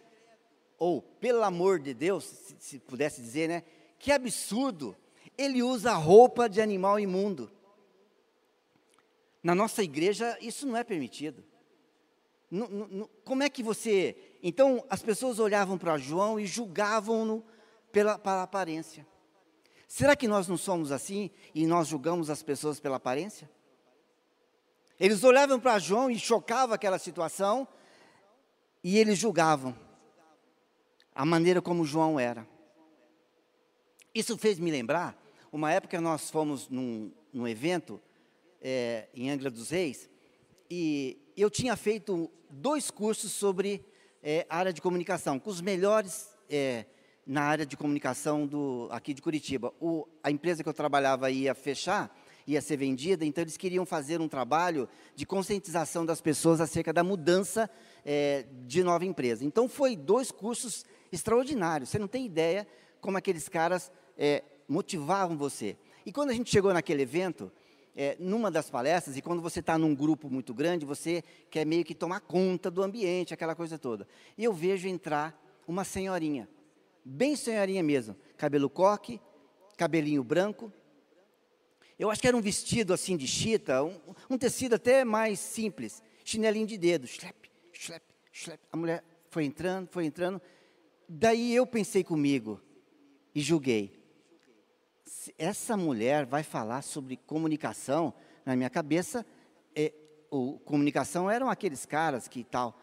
ou 0.79 1.01
pelo 1.01 1.43
amor 1.43 1.79
de 1.79 1.95
Deus, 1.95 2.25
se, 2.25 2.57
se 2.59 2.79
pudesse 2.79 3.21
dizer, 3.21 3.49
né? 3.49 3.63
Que 3.99 4.13
absurdo, 4.13 4.97
ele 5.37 5.63
usa 5.63 5.93
roupa 5.95 6.49
de 6.49 6.61
animal 6.61 6.99
imundo. 6.99 7.51
Na 9.43 9.55
nossa 9.55 9.83
igreja, 9.83 10.37
isso 10.41 10.67
não 10.67 10.77
é 10.77 10.83
permitido. 10.83 11.45
como 13.25 13.43
é 13.43 13.49
que 13.49 13.63
você 13.63 14.26
então 14.49 14.87
as 14.89 15.03
pessoas 15.03 15.41
olhavam 15.41 15.77
para 15.77 15.99
João 15.99 16.39
e 16.39 16.47
julgavam-no 16.47 17.45
pela, 17.91 18.17
pela 18.17 18.45
aparência. 18.45 19.05
Será 19.89 20.15
que 20.15 20.29
nós 20.29 20.47
não 20.47 20.57
somos 20.57 20.93
assim 20.93 21.33
e 21.53 21.67
nós 21.67 21.89
julgamos 21.89 22.31
as 22.31 22.45
pessoas 22.45 22.79
pela 22.79 22.95
aparência? 22.95 23.51
Eles 25.01 25.25
olhavam 25.25 25.59
para 25.59 25.81
João 25.81 26.09
e 26.09 26.17
chocava 26.17 26.77
aquela 26.77 26.97
situação 26.97 27.67
e 28.85 28.97
eles 28.97 29.19
julgavam 29.19 29.77
a 31.13 31.25
maneira 31.25 31.61
como 31.61 31.85
João 31.85 32.21
era. 32.21 32.47
Isso 34.15 34.39
fez 34.39 34.61
me 34.61 34.71
lembrar, 34.71 35.21
uma 35.51 35.73
época 35.73 36.01
nós 36.01 36.31
fomos 36.31 36.69
num, 36.69 37.13
num 37.33 37.49
evento 37.49 38.01
é, 38.63 39.09
em 39.13 39.29
Angra 39.29 39.51
dos 39.51 39.71
Reis 39.71 40.09
e 40.71 41.33
eu 41.37 41.51
tinha 41.51 41.77
feito 41.77 42.31
dois 42.49 42.93
cursos 42.93 43.33
sobre 43.33 43.85
é, 44.29 44.45
área 44.51 44.73
de 44.73 44.83
comunicação, 44.83 45.39
com 45.39 45.49
os 45.49 45.61
melhores 45.61 46.37
é, 46.51 46.85
na 47.25 47.43
área 47.43 47.65
de 47.65 47.77
comunicação 47.77 48.45
do, 48.45 48.89
aqui 48.91 49.15
de 49.15 49.23
Curitiba. 49.23 49.73
O, 49.81 50.05
a 50.21 50.33
empresa 50.33 50.65
que 50.65 50.69
eu 50.69 50.75
trabalhava 50.75 51.31
ia 51.31 51.55
fechar, 51.55 52.13
ia 52.45 52.61
ser 52.61 52.77
vendida, 52.77 53.25
então 53.25 53.43
eles 53.43 53.57
queriam 53.57 53.87
fazer 53.87 54.21
um 54.21 54.27
trabalho 54.27 54.89
de 55.15 55.25
conscientização 55.25 56.05
das 56.05 56.21
pessoas 56.21 56.61
acerca 56.61 56.93
da 56.93 57.05
mudança 57.05 57.71
é, 58.05 58.47
de 58.67 58.83
nova 58.83 59.05
empresa. 59.05 59.45
Então, 59.45 59.69
foi 59.69 59.95
dois 59.95 60.33
cursos 60.33 60.85
extraordinários. 61.13 61.91
Você 61.91 61.99
não 62.01 62.09
tem 62.09 62.27
ideia 62.27 62.67
como 63.01 63.17
aqueles 63.17 63.49
caras 63.49 63.93
é, 64.19 64.43
motivavam 64.69 65.39
você. 65.39 65.77
E 66.05 66.11
quando 66.11 66.31
a 66.31 66.35
gente 66.35 66.51
chegou 66.51 66.75
naquele 66.75 67.03
evento, 67.03 67.53
é, 67.97 68.15
numa 68.21 68.51
das 68.51 68.69
palestras, 68.69 69.17
e 69.17 69.23
quando 69.23 69.41
você 69.41 69.61
está 69.61 69.79
num 69.79 69.95
grupo 69.95 70.29
muito 70.29 70.53
grande, 70.53 70.85
você 70.85 71.25
quer 71.51 71.65
meio 71.65 71.83
que 71.83 71.95
tomar 71.95 72.21
conta 72.21 72.71
do 72.71 72.83
ambiente, 72.83 73.33
aquela 73.33 73.55
coisa 73.55 73.79
toda. 73.79 74.07
E 74.37 74.45
eu 74.45 74.53
vejo 74.53 74.87
entrar 74.87 75.35
uma 75.67 75.83
senhorinha, 75.83 76.47
bem 77.03 77.35
senhorinha 77.35 77.83
mesmo, 77.83 78.15
cabelo 78.37 78.69
coque, 78.69 79.19
cabelinho 79.79 80.23
branco. 80.23 80.71
Eu 81.99 82.11
acho 82.11 82.21
que 82.21 82.29
era 82.29 82.37
um 82.37 82.43
vestido 82.43 82.93
assim 82.93 83.17
de 83.17 83.27
chita, 83.27 83.83
um, 83.83 83.99
um 84.29 84.37
tecido 84.37 84.75
até 84.75 85.03
mais 85.03 85.41
simples, 85.41 86.03
chinelinho 86.23 86.67
de 86.67 86.77
dedo, 86.77 87.07
schlep, 87.07 87.51
schlep, 87.73 88.05
schlep. 88.31 88.61
A 88.71 88.77
mulher 88.77 89.03
foi 89.31 89.45
entrando, 89.47 89.89
foi 89.91 90.05
entrando. 90.05 90.41
Daí 91.09 91.55
eu 91.55 91.67
pensei 91.67 92.05
comigo 92.05 92.61
e 93.35 93.41
julguei. 93.41 93.96
Essa 95.39 95.77
mulher 95.77 96.27
vai 96.27 96.43
falar 96.43 96.83
sobre 96.83 97.17
comunicação, 97.17 98.13
na 98.45 98.57
minha 98.57 98.69
cabeça, 98.69 99.25
é, 99.75 99.93
o, 100.31 100.59
comunicação 100.59 101.31
eram 101.31 101.49
aqueles 101.49 101.87
caras 101.87 102.27
que 102.27 102.43
tal. 102.43 102.81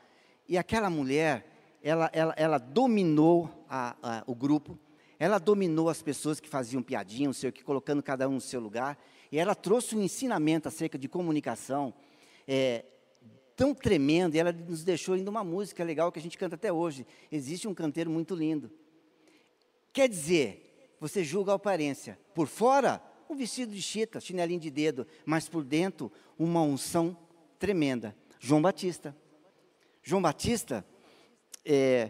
E 0.47 0.57
aquela 0.57 0.89
mulher, 0.89 1.45
ela, 1.81 2.09
ela, 2.13 2.33
ela 2.37 2.57
dominou 2.57 3.65
a, 3.69 3.95
a, 4.01 4.23
o 4.25 4.33
grupo, 4.33 4.79
ela 5.19 5.37
dominou 5.37 5.89
as 5.89 6.01
pessoas 6.01 6.39
que 6.39 6.47
faziam 6.47 6.81
piadinha, 6.81 7.27
não 7.27 7.33
sei 7.33 7.49
o 7.49 7.53
que, 7.53 7.63
colocando 7.63 8.01
cada 8.01 8.27
um 8.29 8.35
no 8.35 8.41
seu 8.41 8.61
lugar, 8.61 8.97
e 9.29 9.37
ela 9.37 9.53
trouxe 9.53 9.95
um 9.95 10.01
ensinamento 10.01 10.67
acerca 10.67 10.97
de 10.97 11.09
comunicação 11.09 11.93
é, 12.47 12.85
tão 13.55 13.73
tremendo, 13.73 14.35
e 14.35 14.39
ela 14.39 14.53
nos 14.53 14.83
deixou 14.83 15.15
ainda 15.15 15.29
uma 15.29 15.43
música 15.43 15.83
legal 15.83 16.09
que 16.09 16.19
a 16.19 16.21
gente 16.21 16.37
canta 16.37 16.55
até 16.55 16.71
hoje. 16.71 17.05
Existe 17.29 17.67
um 17.67 17.73
canteiro 17.73 18.09
muito 18.09 18.33
lindo. 18.33 18.71
Quer 19.91 20.07
dizer, 20.07 20.62
você 21.03 21.21
julga 21.21 21.51
a 21.51 21.55
aparência. 21.55 22.17
Por 22.33 22.47
fora, 22.47 23.03
um 23.29 23.35
vestido 23.35 23.73
de 23.73 23.81
chita, 23.81 24.21
chinelinho 24.21 24.61
de 24.61 24.71
dedo, 24.71 25.05
mas 25.25 25.49
por 25.49 25.61
dentro, 25.61 26.09
uma 26.39 26.61
unção 26.61 27.17
tremenda. 27.59 28.15
João 28.39 28.61
Batista. 28.61 29.13
João 30.01 30.21
Batista, 30.21 30.85
é, 31.65 32.09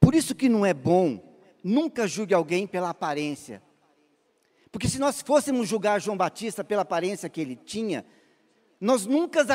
por 0.00 0.16
isso 0.16 0.34
que 0.34 0.48
não 0.48 0.66
é 0.66 0.74
bom, 0.74 1.38
nunca 1.62 2.08
julgue 2.08 2.34
alguém 2.34 2.66
pela 2.66 2.90
aparência. 2.90 3.62
Porque 4.72 4.88
se 4.88 4.98
nós 4.98 5.22
fôssemos 5.22 5.68
julgar 5.68 6.00
João 6.00 6.16
Batista 6.16 6.64
pela 6.64 6.82
aparência 6.82 7.28
que 7.28 7.40
ele 7.40 7.54
tinha, 7.54 8.04
nós 8.80 9.06
nunca, 9.06 9.46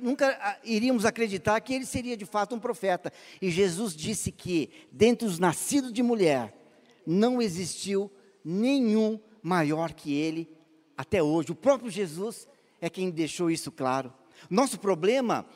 nunca 0.00 0.38
ah, 0.40 0.56
iríamos 0.62 1.04
acreditar 1.04 1.60
que 1.62 1.74
ele 1.74 1.84
seria 1.84 2.16
de 2.16 2.24
fato 2.24 2.54
um 2.54 2.60
profeta. 2.60 3.12
E 3.40 3.50
Jesus 3.50 3.92
disse 3.92 4.30
que, 4.30 4.70
dentre 4.92 5.26
os 5.26 5.40
nascidos 5.40 5.92
de 5.92 6.00
mulher, 6.00 6.61
não 7.06 7.40
existiu 7.40 8.10
nenhum 8.44 9.20
maior 9.42 9.92
que 9.92 10.14
ele 10.14 10.48
até 10.96 11.22
hoje. 11.22 11.52
O 11.52 11.56
próprio 11.56 11.90
Jesus 11.90 12.48
é 12.80 12.88
quem 12.88 13.10
deixou 13.10 13.50
isso 13.50 13.70
claro. 13.70 14.12
Nosso 14.50 14.78
problema 14.78 15.46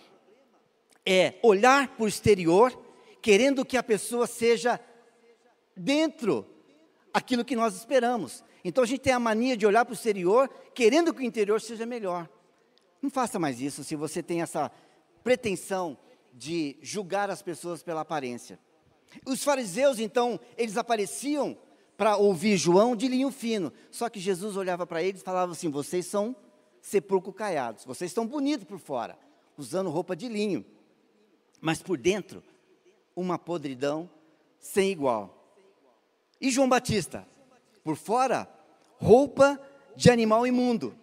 é 1.04 1.34
olhar 1.42 1.88
para 1.88 2.04
o 2.04 2.08
exterior, 2.08 2.76
querendo 3.22 3.64
que 3.64 3.76
a 3.76 3.82
pessoa 3.82 4.26
seja 4.26 4.80
dentro 5.76 6.46
aquilo 7.12 7.44
que 7.44 7.56
nós 7.56 7.74
esperamos. 7.74 8.44
Então 8.64 8.82
a 8.82 8.86
gente 8.86 9.00
tem 9.00 9.12
a 9.12 9.18
mania 9.18 9.56
de 9.56 9.66
olhar 9.66 9.84
para 9.84 9.92
o 9.92 9.94
exterior, 9.94 10.48
querendo 10.74 11.14
que 11.14 11.20
o 11.20 11.24
interior 11.24 11.60
seja 11.60 11.86
melhor. 11.86 12.28
Não 13.00 13.10
faça 13.10 13.38
mais 13.38 13.60
isso 13.60 13.84
se 13.84 13.94
você 13.94 14.22
tem 14.22 14.42
essa 14.42 14.70
pretensão 15.22 15.96
de 16.32 16.76
julgar 16.82 17.30
as 17.30 17.42
pessoas 17.42 17.82
pela 17.82 18.00
aparência. 18.00 18.58
Os 19.24 19.42
fariseus, 19.42 19.98
então, 19.98 20.38
eles 20.56 20.76
apareciam 20.76 21.56
para 21.96 22.16
ouvir 22.16 22.56
João 22.56 22.94
de 22.94 23.08
linho 23.08 23.30
fino. 23.30 23.72
Só 23.90 24.08
que 24.08 24.20
Jesus 24.20 24.56
olhava 24.56 24.86
para 24.86 25.02
eles 25.02 25.20
e 25.20 25.24
falava 25.24 25.52
assim: 25.52 25.70
vocês 25.70 26.06
são 26.06 26.36
sepulcro 26.80 27.32
caiados. 27.32 27.84
Vocês 27.84 28.10
estão 28.10 28.26
bonitos 28.26 28.66
por 28.66 28.78
fora, 28.78 29.18
usando 29.56 29.90
roupa 29.90 30.14
de 30.14 30.28
linho, 30.28 30.64
mas 31.60 31.82
por 31.82 31.98
dentro, 31.98 32.42
uma 33.14 33.38
podridão 33.38 34.08
sem 34.58 34.90
igual. 34.90 35.32
E 36.40 36.50
João 36.50 36.68
Batista? 36.68 37.26
Por 37.82 37.96
fora, 37.96 38.48
roupa 38.98 39.60
de 39.96 40.10
animal 40.10 40.46
imundo, 40.46 40.94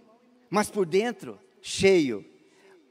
mas 0.50 0.70
por 0.70 0.86
dentro, 0.86 1.40
cheio, 1.62 2.24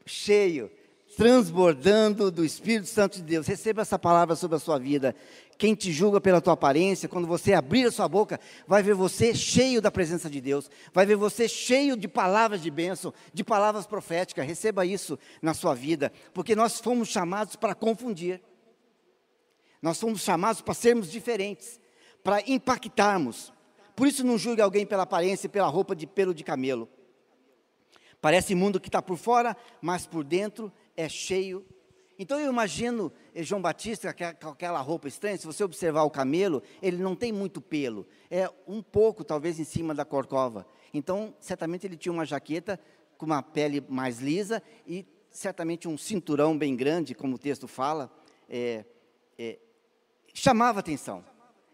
cheio, 0.05 0.69
transbordando 1.15 2.31
do 2.31 2.43
Espírito 2.43 2.87
Santo 2.87 3.17
de 3.17 3.23
Deus. 3.23 3.47
Receba 3.47 3.81
essa 3.81 3.99
palavra 3.99 4.35
sobre 4.35 4.57
a 4.57 4.59
sua 4.59 4.77
vida. 4.77 5.15
Quem 5.57 5.75
te 5.75 5.91
julga 5.91 6.19
pela 6.19 6.41
tua 6.41 6.53
aparência, 6.53 7.07
quando 7.07 7.27
você 7.27 7.53
abrir 7.53 7.85
a 7.85 7.91
sua 7.91 8.07
boca, 8.07 8.39
vai 8.67 8.81
ver 8.81 8.95
você 8.95 9.33
cheio 9.35 9.81
da 9.81 9.91
presença 9.91 10.29
de 10.29 10.41
Deus, 10.41 10.69
vai 10.91 11.05
ver 11.05 11.15
você 11.15 11.47
cheio 11.47 11.95
de 11.95 12.07
palavras 12.07 12.61
de 12.61 12.71
bênção, 12.71 13.13
de 13.33 13.43
palavras 13.43 13.85
proféticas. 13.85 14.45
Receba 14.45 14.85
isso 14.85 15.17
na 15.41 15.53
sua 15.53 15.73
vida, 15.73 16.11
porque 16.33 16.55
nós 16.55 16.79
fomos 16.79 17.09
chamados 17.09 17.55
para 17.55 17.75
confundir. 17.75 18.41
Nós 19.81 19.99
fomos 19.99 20.21
chamados 20.21 20.61
para 20.61 20.73
sermos 20.73 21.11
diferentes, 21.11 21.79
para 22.23 22.41
impactarmos. 22.49 23.53
Por 23.95 24.07
isso 24.07 24.23
não 24.23 24.37
julgue 24.37 24.61
alguém 24.61 24.85
pela 24.85 25.03
aparência 25.03 25.45
e 25.45 25.49
pela 25.49 25.67
roupa 25.67 25.95
de 25.95 26.07
pelo 26.07 26.33
de 26.33 26.43
camelo. 26.43 26.89
Parece 28.19 28.55
mundo 28.55 28.79
que 28.79 28.87
está 28.87 29.01
por 29.01 29.17
fora, 29.17 29.55
mas 29.81 30.07
por 30.07 30.23
dentro 30.23 30.71
é 30.95 31.09
cheio 31.09 31.65
então 32.17 32.39
eu 32.39 32.51
imagino 32.51 33.11
João 33.35 33.61
Batista 33.61 34.13
com 34.39 34.49
aquela 34.49 34.79
roupa 34.79 35.07
estranha, 35.07 35.37
se 35.37 35.45
você 35.45 35.63
observar 35.63 36.03
o 36.03 36.11
camelo, 36.11 36.61
ele 36.81 36.97
não 36.97 37.15
tem 37.15 37.31
muito 37.31 37.59
pelo, 37.59 38.07
é 38.29 38.49
um 38.67 38.81
pouco 38.81 39.23
talvez 39.23 39.59
em 39.59 39.63
cima 39.63 39.95
da 39.95 40.05
corcova. 40.05 40.65
Então, 40.93 41.35
certamente 41.39 41.87
ele 41.87 41.97
tinha 41.97 42.13
uma 42.13 42.25
jaqueta 42.25 42.79
com 43.17 43.25
uma 43.25 43.41
pele 43.41 43.83
mais 43.89 44.19
lisa 44.19 44.61
e 44.85 45.05
certamente 45.31 45.87
um 45.87 45.97
cinturão 45.97 46.55
bem 46.55 46.75
grande, 46.75 47.15
como 47.15 47.35
o 47.35 47.39
texto 47.39 47.67
fala, 47.67 48.11
é, 48.47 48.85
é, 49.37 49.57
chamava 50.33 50.79
atenção, 50.79 51.25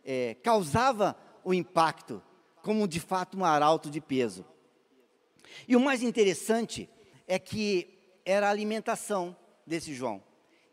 é, 0.05 0.35
causava 0.41 1.17
o 1.43 1.53
impacto, 1.53 2.23
como 2.63 2.87
de 2.87 3.01
fato 3.01 3.37
um 3.37 3.43
arauto 3.43 3.89
de 3.89 3.99
peso. 3.99 4.45
E 5.67 5.75
o 5.75 5.79
mais 5.81 6.01
interessante 6.01 6.89
é 7.27 7.37
que 7.37 7.98
era 8.29 8.47
a 8.47 8.51
alimentação 8.51 9.35
desse 9.65 9.93
João. 9.93 10.21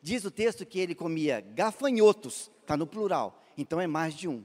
Diz 0.03 0.25
o 0.25 0.31
texto 0.31 0.67
que 0.67 0.79
ele 0.79 0.95
comia 0.95 1.41
gafanhotos, 1.41 2.51
está 2.61 2.77
no 2.77 2.87
plural, 2.87 3.43
então 3.57 3.81
é 3.81 3.87
mais 3.87 4.15
de 4.15 4.29
um, 4.29 4.45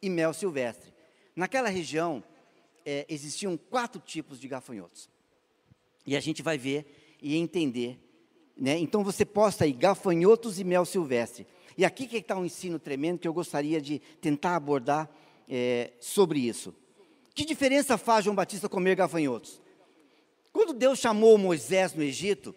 e 0.00 0.08
mel 0.08 0.32
silvestre. 0.32 0.94
Naquela 1.34 1.68
região 1.68 2.22
é, 2.86 3.04
existiam 3.08 3.56
quatro 3.56 4.00
tipos 4.00 4.38
de 4.38 4.46
gafanhotos. 4.46 5.10
E 6.06 6.16
a 6.16 6.20
gente 6.20 6.42
vai 6.42 6.56
ver 6.56 7.16
e 7.20 7.36
entender. 7.36 7.98
Né? 8.56 8.78
Então 8.78 9.02
você 9.02 9.24
posta 9.24 9.64
aí 9.64 9.72
gafanhotos 9.72 10.60
e 10.60 10.64
mel 10.64 10.84
silvestre. 10.84 11.46
E 11.76 11.84
aqui 11.84 12.06
que 12.06 12.18
está 12.18 12.36
um 12.36 12.44
ensino 12.44 12.78
tremendo 12.78 13.18
que 13.18 13.26
eu 13.26 13.34
gostaria 13.34 13.80
de 13.80 13.98
tentar 14.20 14.54
abordar 14.54 15.10
é, 15.48 15.90
sobre 15.98 16.38
isso. 16.38 16.72
Que 17.34 17.44
diferença 17.44 17.98
faz 17.98 18.24
João 18.24 18.36
Batista 18.36 18.68
comer 18.68 18.94
gafanhotos? 18.94 19.60
Quando 20.54 20.72
Deus 20.72 21.00
chamou 21.00 21.36
Moisés 21.36 21.94
no 21.94 22.02
Egito, 22.02 22.54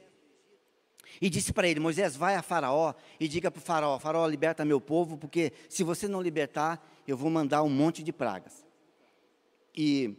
e 1.20 1.32
disse 1.32 1.52
para 1.52 1.68
ele: 1.68 1.80
Moisés, 1.80 2.16
vai 2.16 2.36
a 2.36 2.44
Faraó 2.44 2.94
e 3.20 3.28
diga 3.28 3.50
para 3.50 3.58
o 3.58 3.62
Faraó: 3.62 3.98
Faraó, 3.98 4.28
liberta 4.28 4.64
meu 4.64 4.80
povo, 4.80 5.18
porque 5.18 5.52
se 5.68 5.84
você 5.84 6.08
não 6.08 6.22
libertar, 6.22 6.88
eu 7.08 7.18
vou 7.18 7.32
mandar 7.32 7.64
um 7.64 7.70
monte 7.70 8.04
de 8.04 8.14
pragas. 8.14 8.64
E 9.76 10.16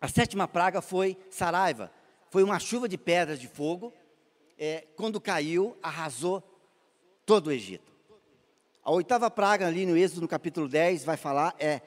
a 0.00 0.08
sétima 0.08 0.48
praga 0.48 0.82
foi 0.82 1.16
Saraiva, 1.30 1.88
foi 2.30 2.42
uma 2.42 2.58
chuva 2.58 2.88
de 2.88 2.98
pedras 2.98 3.38
de 3.38 3.46
fogo. 3.46 3.94
É, 4.58 4.88
quando 4.96 5.20
caiu, 5.20 5.76
arrasou 5.80 6.42
todo 7.24 7.46
o 7.46 7.52
Egito. 7.52 7.92
A 8.82 8.90
oitava 8.90 9.30
praga, 9.30 9.68
ali 9.68 9.86
no 9.86 9.96
Êxodo, 9.96 10.22
no 10.22 10.28
capítulo 10.28 10.68
10, 10.68 11.04
vai 11.04 11.16
falar, 11.16 11.54
é, 11.60 11.80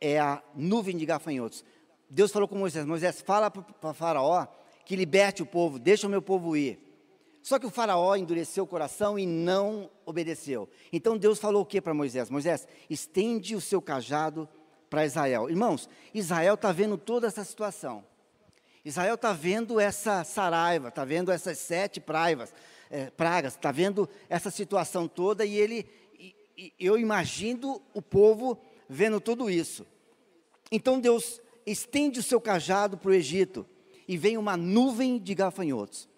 é 0.00 0.18
a 0.18 0.42
nuvem 0.52 0.96
de 0.96 1.06
gafanhotos. 1.06 1.64
Deus 2.08 2.32
falou 2.32 2.48
com 2.48 2.56
Moisés: 2.56 2.86
Moisés, 2.86 3.20
fala 3.20 3.50
para 3.50 3.94
Faraó 3.94 4.46
que 4.84 4.94
liberte 4.94 5.42
o 5.42 5.46
povo, 5.46 5.78
deixa 5.78 6.06
o 6.06 6.10
meu 6.10 6.22
povo 6.22 6.56
ir. 6.56 6.78
Só 7.42 7.60
que 7.60 7.66
o 7.66 7.70
faraó 7.70 8.16
endureceu 8.16 8.64
o 8.64 8.66
coração 8.66 9.16
e 9.16 9.24
não 9.24 9.88
obedeceu. 10.04 10.68
Então 10.92 11.16
Deus 11.16 11.38
falou 11.38 11.62
o 11.62 11.64
que 11.64 11.80
para 11.80 11.94
Moisés? 11.94 12.28
Moisés, 12.28 12.66
estende 12.90 13.54
o 13.54 13.60
seu 13.60 13.80
cajado 13.80 14.48
para 14.90 15.04
Israel. 15.04 15.48
Irmãos, 15.48 15.88
Israel 16.12 16.54
está 16.54 16.72
vendo 16.72 16.98
toda 16.98 17.28
essa 17.28 17.44
situação. 17.44 18.04
Israel 18.84 19.14
está 19.14 19.32
vendo 19.32 19.78
essa 19.78 20.24
saraiva, 20.24 20.88
está 20.88 21.04
vendo 21.04 21.30
essas 21.30 21.58
sete 21.58 22.00
praivas, 22.00 22.52
é, 22.90 23.10
pragas, 23.10 23.54
está 23.54 23.70
vendo 23.70 24.08
essa 24.28 24.50
situação 24.50 25.06
toda 25.08 25.44
e 25.44 25.56
ele, 25.56 25.88
e, 26.18 26.34
e, 26.56 26.72
eu 26.78 26.96
imagino 26.98 27.80
o 27.94 28.02
povo 28.02 28.58
vendo 28.88 29.20
tudo 29.20 29.48
isso. 29.48 29.86
Então 30.70 31.00
Deus 31.00 31.40
estende 31.66 32.20
o 32.20 32.22
seu 32.22 32.40
cajado 32.40 32.96
para 32.96 33.10
o 33.10 33.14
Egito 33.14 33.66
e 34.06 34.16
vem 34.16 34.38
uma 34.38 34.56
nuvem 34.56 35.18
de 35.18 35.34
gafanhotos. 35.34 36.08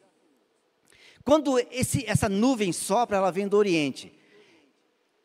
Quando 1.24 1.58
esse, 1.70 2.04
essa 2.06 2.28
nuvem 2.28 2.72
sopra, 2.72 3.16
ela 3.16 3.30
vem 3.30 3.48
do 3.48 3.56
Oriente. 3.56 4.12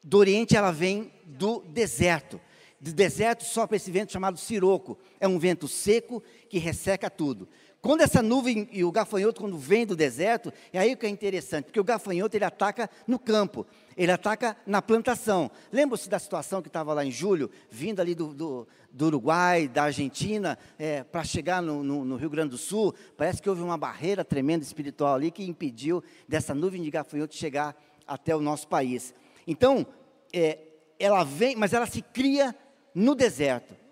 Do 0.03 0.17
Oriente 0.17 0.55
ela 0.55 0.71
vem 0.71 1.11
do 1.25 1.61
deserto. 1.61 2.39
Do 2.79 2.91
deserto 2.91 3.43
sopra 3.45 3.77
esse 3.77 3.89
vento 3.89 4.11
chamado 4.11 4.37
siroco. 4.37 4.97
É 5.19 5.27
um 5.27 5.39
vento 5.39 5.67
seco 5.67 6.21
que 6.49 6.57
resseca 6.57 7.09
tudo. 7.09 7.47
Quando 7.83 7.99
essa 7.99 8.21
nuvem 8.21 8.69
e 8.71 8.81
o 8.81 8.91
gafanhoto, 8.93 9.41
quando 9.41 9.57
vem 9.57 9.85
do 9.85 9.93
deserto, 9.93 10.53
é 10.71 10.79
aí 10.79 10.95
que 10.95 11.05
é 11.05 11.09
interessante, 11.09 11.65
porque 11.65 11.81
o 11.81 11.83
gafanhoto 11.83 12.37
ele 12.37 12.45
ataca 12.45 12.89
no 13.05 13.19
campo, 13.19 13.67
ele 13.97 14.09
ataca 14.09 14.55
na 14.65 14.81
plantação. 14.81 15.51
Lembra-se 15.69 16.07
da 16.07 16.17
situação 16.17 16.61
que 16.61 16.69
estava 16.69 16.93
lá 16.93 17.03
em 17.03 17.11
julho, 17.11 17.51
vindo 17.69 17.99
ali 17.99 18.15
do, 18.15 18.33
do, 18.33 18.65
do 18.89 19.07
Uruguai, 19.07 19.67
da 19.67 19.83
Argentina, 19.83 20.57
é, 20.79 21.03
para 21.03 21.25
chegar 21.25 21.61
no, 21.61 21.83
no, 21.83 22.05
no, 22.05 22.15
Rio 22.15 22.29
Grande 22.29 22.51
do 22.51 22.57
Sul? 22.57 22.95
Parece 23.17 23.41
que 23.41 23.49
houve 23.49 23.61
uma 23.61 23.77
barreira 23.77 24.23
tremenda 24.23 24.63
espiritual 24.63 25.15
ali 25.15 25.29
que 25.29 25.43
impediu 25.43 26.01
dessa 26.25 26.55
nuvem 26.55 26.81
de 26.81 26.89
gafanhoto 26.89 27.35
chegar 27.35 27.75
até 28.07 28.33
o 28.33 28.39
nosso 28.39 28.65
país. 28.65 29.13
Então, 29.45 29.85
é, 30.31 30.57
ela 30.97 31.25
vem, 31.25 31.57
mas 31.57 31.73
ela 31.73 31.85
se 31.85 32.01
cria 32.01 32.55
no 32.95 33.13
deserto. 33.13 33.82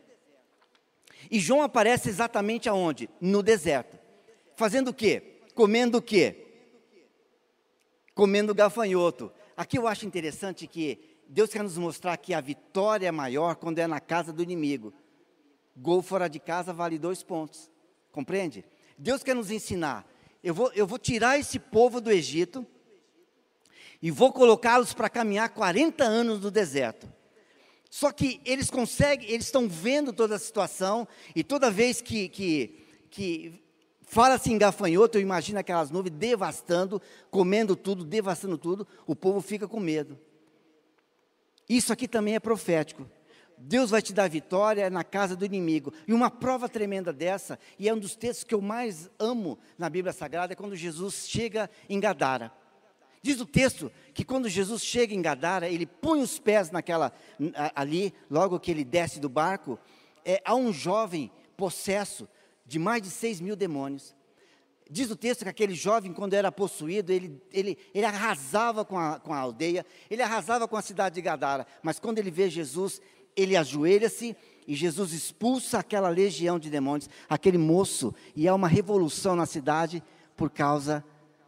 E 1.32 1.40
João 1.40 1.62
aparece 1.62 2.10
exatamente 2.10 2.68
aonde? 2.68 3.10
No 3.22 3.42
deserto. 3.42 3.98
Fazendo 4.54 4.90
o 4.90 4.94
quê? 4.94 5.40
Comendo 5.56 6.00
o 6.00 6.02
quê? 6.02 6.36
Comendo 8.14 8.54
gafanhoto. 8.54 9.32
Aqui 9.56 9.78
eu 9.78 9.88
acho 9.88 10.06
interessante 10.06 10.68
que 10.68 11.00
Deus 11.26 11.50
quer 11.50 11.64
nos 11.64 11.78
mostrar 11.78 12.18
que 12.18 12.34
a 12.34 12.42
vitória 12.42 13.08
é 13.08 13.12
maior 13.12 13.56
quando 13.56 13.80
é 13.80 13.88
na 13.88 14.02
casa 14.02 14.34
do 14.34 14.44
inimigo. 14.44 14.94
Gol 15.74 16.02
fora 16.02 16.28
de 16.28 16.38
casa 16.38 16.74
vale 16.74 17.00
dois 17.00 17.24
pontos. 17.24 17.72
Compreende? 18.12 18.66
Deus 18.98 19.24
quer 19.24 19.34
nos 19.34 19.50
ensinar. 19.50 20.06
Eu 20.44 20.54
vou, 20.54 20.70
eu 20.74 20.86
vou 20.86 21.00
tirar 21.00 21.40
esse 21.40 21.58
povo 21.58 22.02
do 22.02 22.12
Egito 22.12 22.68
e 24.02 24.12
vou 24.12 24.34
colocá-los 24.34 24.94
para 24.94 25.10
caminhar 25.10 25.48
40 25.50 26.04
anos 26.04 26.42
no 26.42 26.52
deserto. 26.52 27.08
Só 27.92 28.10
que 28.10 28.40
eles 28.46 28.70
conseguem, 28.72 29.30
eles 29.30 29.48
estão 29.48 29.68
vendo 29.68 30.14
toda 30.14 30.36
a 30.36 30.40
situação, 30.40 31.06
e 31.36 31.44
toda 31.44 31.70
vez 31.70 32.00
que, 32.02 32.30
que, 32.30 32.86
que 33.10 33.62
fala-se 34.04 34.50
em 34.50 34.58
gafanhoto, 34.58 35.18
eu 35.18 35.22
imagino 35.22 35.60
aquelas 35.60 35.92
nuvens 35.92 36.16
devastando, 36.16 37.02
comendo 37.30 37.76
tudo, 37.76 38.06
devastando 38.06 38.58
tudo, 38.58 38.88
o 39.06 39.14
povo 39.14 39.42
fica 39.42 39.68
com 39.68 39.78
medo. 39.78 40.18
Isso 41.68 41.92
aqui 41.92 42.08
também 42.08 42.34
é 42.34 42.40
profético. 42.40 43.06
Deus 43.58 43.90
vai 43.90 44.02
te 44.02 44.14
dar 44.14 44.30
vitória 44.30 44.90
na 44.90 45.04
casa 45.04 45.36
do 45.36 45.46
inimigo. 45.46 45.94
E 46.08 46.14
uma 46.14 46.32
prova 46.32 46.70
tremenda 46.70 47.12
dessa, 47.12 47.60
e 47.78 47.90
é 47.90 47.94
um 47.94 48.00
dos 48.00 48.16
textos 48.16 48.46
que 48.46 48.56
eu 48.56 48.62
mais 48.62 49.10
amo 49.20 49.60
na 49.78 49.90
Bíblia 49.90 50.14
Sagrada, 50.14 50.54
é 50.54 50.56
quando 50.56 50.78
Jesus 50.78 51.28
chega 51.28 51.70
em 51.90 52.00
Gadara. 52.00 52.54
Diz 53.24 53.40
o 53.40 53.46
texto 53.46 53.92
que 54.14 54.26
quando 54.26 54.50
Jesus 54.50 54.84
chega 54.84 55.14
em 55.14 55.22
Gadara, 55.22 55.70
ele 55.70 55.86
põe 55.86 56.22
os 56.22 56.40
pés 56.40 56.72
naquela 56.72 57.14
ali, 57.76 58.14
logo 58.30 58.60
que 58.60 58.72
ele 58.72 58.84
desce 58.84 59.20
do 59.20 59.30
barco, 59.30 59.78
é, 60.26 60.42
há 60.44 60.56
um 60.56 60.74
jovem 60.74 61.32
possesso 61.56 62.28
de 62.66 62.80
mais 62.80 63.02
de 63.02 63.12
seis 63.12 63.40
mil 63.40 63.56
demônios. 63.56 64.16
Diz 64.90 65.10
o 65.12 65.16
texto 65.16 65.44
que 65.44 65.50
aquele 65.50 65.76
jovem, 65.76 66.12
quando 66.12 66.34
era 66.34 66.52
possuído, 66.52 67.14
ele, 67.14 67.40
ele, 67.54 67.78
ele 67.94 68.06
arrasava 68.06 68.84
com 68.84 68.98
a, 68.98 69.20
com 69.20 69.34
a 69.34 69.38
aldeia, 69.38 69.86
ele 70.10 70.24
arrasava 70.24 70.68
com 70.68 70.76
a 70.76 70.82
cidade 70.82 71.16
de 71.16 71.22
Gadara, 71.22 71.68
mas 71.84 72.00
quando 72.00 72.18
ele 72.18 72.32
vê 72.32 72.50
Jesus, 72.50 73.00
ele 73.36 73.56
ajoelha-se 73.56 74.36
e 74.68 74.76
Jesus 74.76 75.14
expulsa 75.14 75.78
aquela 75.80 76.10
legião 76.10 76.58
de 76.58 76.70
demônios, 76.70 77.10
aquele 77.30 77.58
moço, 77.58 78.14
e 78.36 78.48
há 78.48 78.56
uma 78.56 78.68
revolução 78.68 79.36
na 79.36 79.46
cidade 79.46 80.04
por 80.36 80.50
causa 80.50 81.06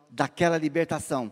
daquela 0.09 0.57
libertação 0.57 1.31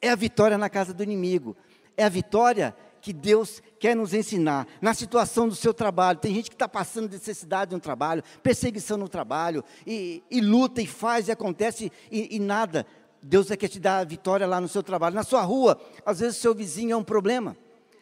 é 0.00 0.08
a 0.08 0.14
vitória 0.14 0.56
na 0.56 0.68
casa 0.68 0.92
do 0.94 1.02
inimigo, 1.02 1.56
é 1.96 2.04
a 2.04 2.08
vitória 2.08 2.74
que 3.00 3.12
Deus 3.12 3.62
quer 3.78 3.96
nos 3.96 4.12
ensinar 4.12 4.66
na 4.80 4.92
situação 4.92 5.48
do 5.48 5.54
seu 5.54 5.72
trabalho. 5.72 6.18
Tem 6.18 6.34
gente 6.34 6.50
que 6.50 6.54
está 6.54 6.68
passando 6.68 7.10
necessidade 7.10 7.74
no 7.74 7.80
trabalho, 7.80 8.22
perseguição 8.42 8.96
no 8.96 9.08
trabalho, 9.08 9.64
e, 9.86 10.22
e 10.30 10.40
luta, 10.40 10.82
e 10.82 10.86
faz, 10.86 11.28
e 11.28 11.32
acontece, 11.32 11.90
e, 12.10 12.36
e 12.36 12.38
nada. 12.38 12.86
Deus 13.22 13.50
é 13.50 13.56
quer 13.56 13.68
te 13.68 13.80
dar 13.80 13.98
a 13.98 14.04
vitória 14.04 14.46
lá 14.46 14.60
no 14.60 14.68
seu 14.68 14.82
trabalho. 14.82 15.14
Na 15.14 15.22
sua 15.22 15.42
rua, 15.42 15.80
às 16.04 16.20
vezes 16.20 16.38
o 16.38 16.40
seu 16.40 16.54
vizinho 16.54 16.92
é 16.92 16.96
um 16.96 17.04
problema. 17.04 17.56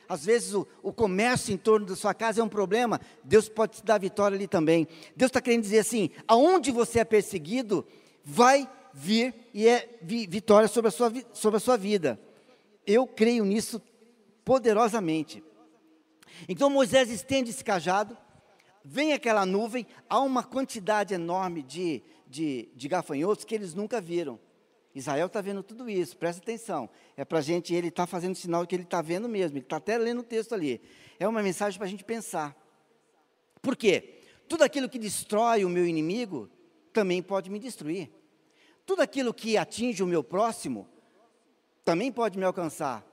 Às 0.08 0.24
vezes 0.24 0.54
o, 0.54 0.66
o 0.82 0.92
comércio 0.92 1.52
em 1.52 1.56
torno 1.56 1.86
da 1.86 1.94
sua 1.94 2.14
casa 2.14 2.40
é 2.40 2.44
um 2.44 2.48
problema. 2.48 3.00
Deus 3.22 3.48
pode 3.48 3.76
te 3.76 3.84
dar 3.84 3.96
a 3.96 3.98
vitória 3.98 4.36
ali 4.36 4.48
também. 4.48 4.88
Deus 5.14 5.28
está 5.28 5.40
querendo 5.40 5.62
dizer 5.62 5.80
assim: 5.80 6.10
aonde 6.26 6.70
você 6.70 7.00
é 7.00 7.04
perseguido, 7.04 7.84
vai 8.24 8.68
vir 8.98 9.32
e 9.54 9.68
é 9.68 9.88
vitória 10.02 10.66
sobre 10.66 10.88
a 10.88 10.90
sua, 10.90 11.12
sobre 11.32 11.56
a 11.56 11.60
sua 11.60 11.76
vida. 11.76 12.20
Eu 12.84 13.06
creio 13.06 13.44
nisso 13.44 13.80
poderosamente. 14.44 15.42
Então 16.48 16.68
Moisés 16.68 17.10
estende 17.10 17.50
esse 17.50 17.62
cajado, 17.62 18.16
vem 18.84 19.12
aquela 19.12 19.46
nuvem, 19.46 19.86
há 20.08 20.20
uma 20.20 20.42
quantidade 20.42 21.14
enorme 21.14 21.62
de, 21.62 22.02
de, 22.26 22.68
de 22.74 22.88
gafanhotos 22.88 23.44
que 23.44 23.54
eles 23.54 23.72
nunca 23.72 24.00
viram. 24.00 24.38
Israel 24.94 25.28
está 25.28 25.40
vendo 25.40 25.62
tudo 25.62 25.88
isso, 25.88 26.16
presta 26.16 26.42
atenção. 26.42 26.90
É 27.16 27.24
para 27.24 27.38
a 27.38 27.42
gente, 27.42 27.72
ele 27.72 27.88
está 27.88 28.04
fazendo 28.04 28.34
sinal 28.34 28.66
que 28.66 28.74
ele 28.74 28.82
está 28.82 29.00
vendo 29.00 29.28
mesmo, 29.28 29.58
ele 29.58 29.64
está 29.64 29.76
até 29.76 29.96
lendo 29.96 30.20
o 30.20 30.24
texto 30.24 30.54
ali. 30.54 30.80
É 31.20 31.28
uma 31.28 31.42
mensagem 31.42 31.78
para 31.78 31.86
a 31.86 31.90
gente 31.90 32.04
pensar. 32.04 32.56
Por 33.62 33.76
quê? 33.76 34.22
Tudo 34.48 34.64
aquilo 34.64 34.88
que 34.88 34.98
destrói 34.98 35.64
o 35.64 35.68
meu 35.68 35.86
inimigo 35.86 36.50
também 36.92 37.22
pode 37.22 37.48
me 37.48 37.60
destruir. 37.60 38.10
Tudo 38.88 39.02
aquilo 39.02 39.34
que 39.34 39.58
atinge 39.58 40.02
o 40.02 40.06
meu 40.06 40.24
próximo 40.24 40.88
também 41.84 42.10
pode 42.10 42.38
me 42.38 42.44
alcançar. 42.46 43.06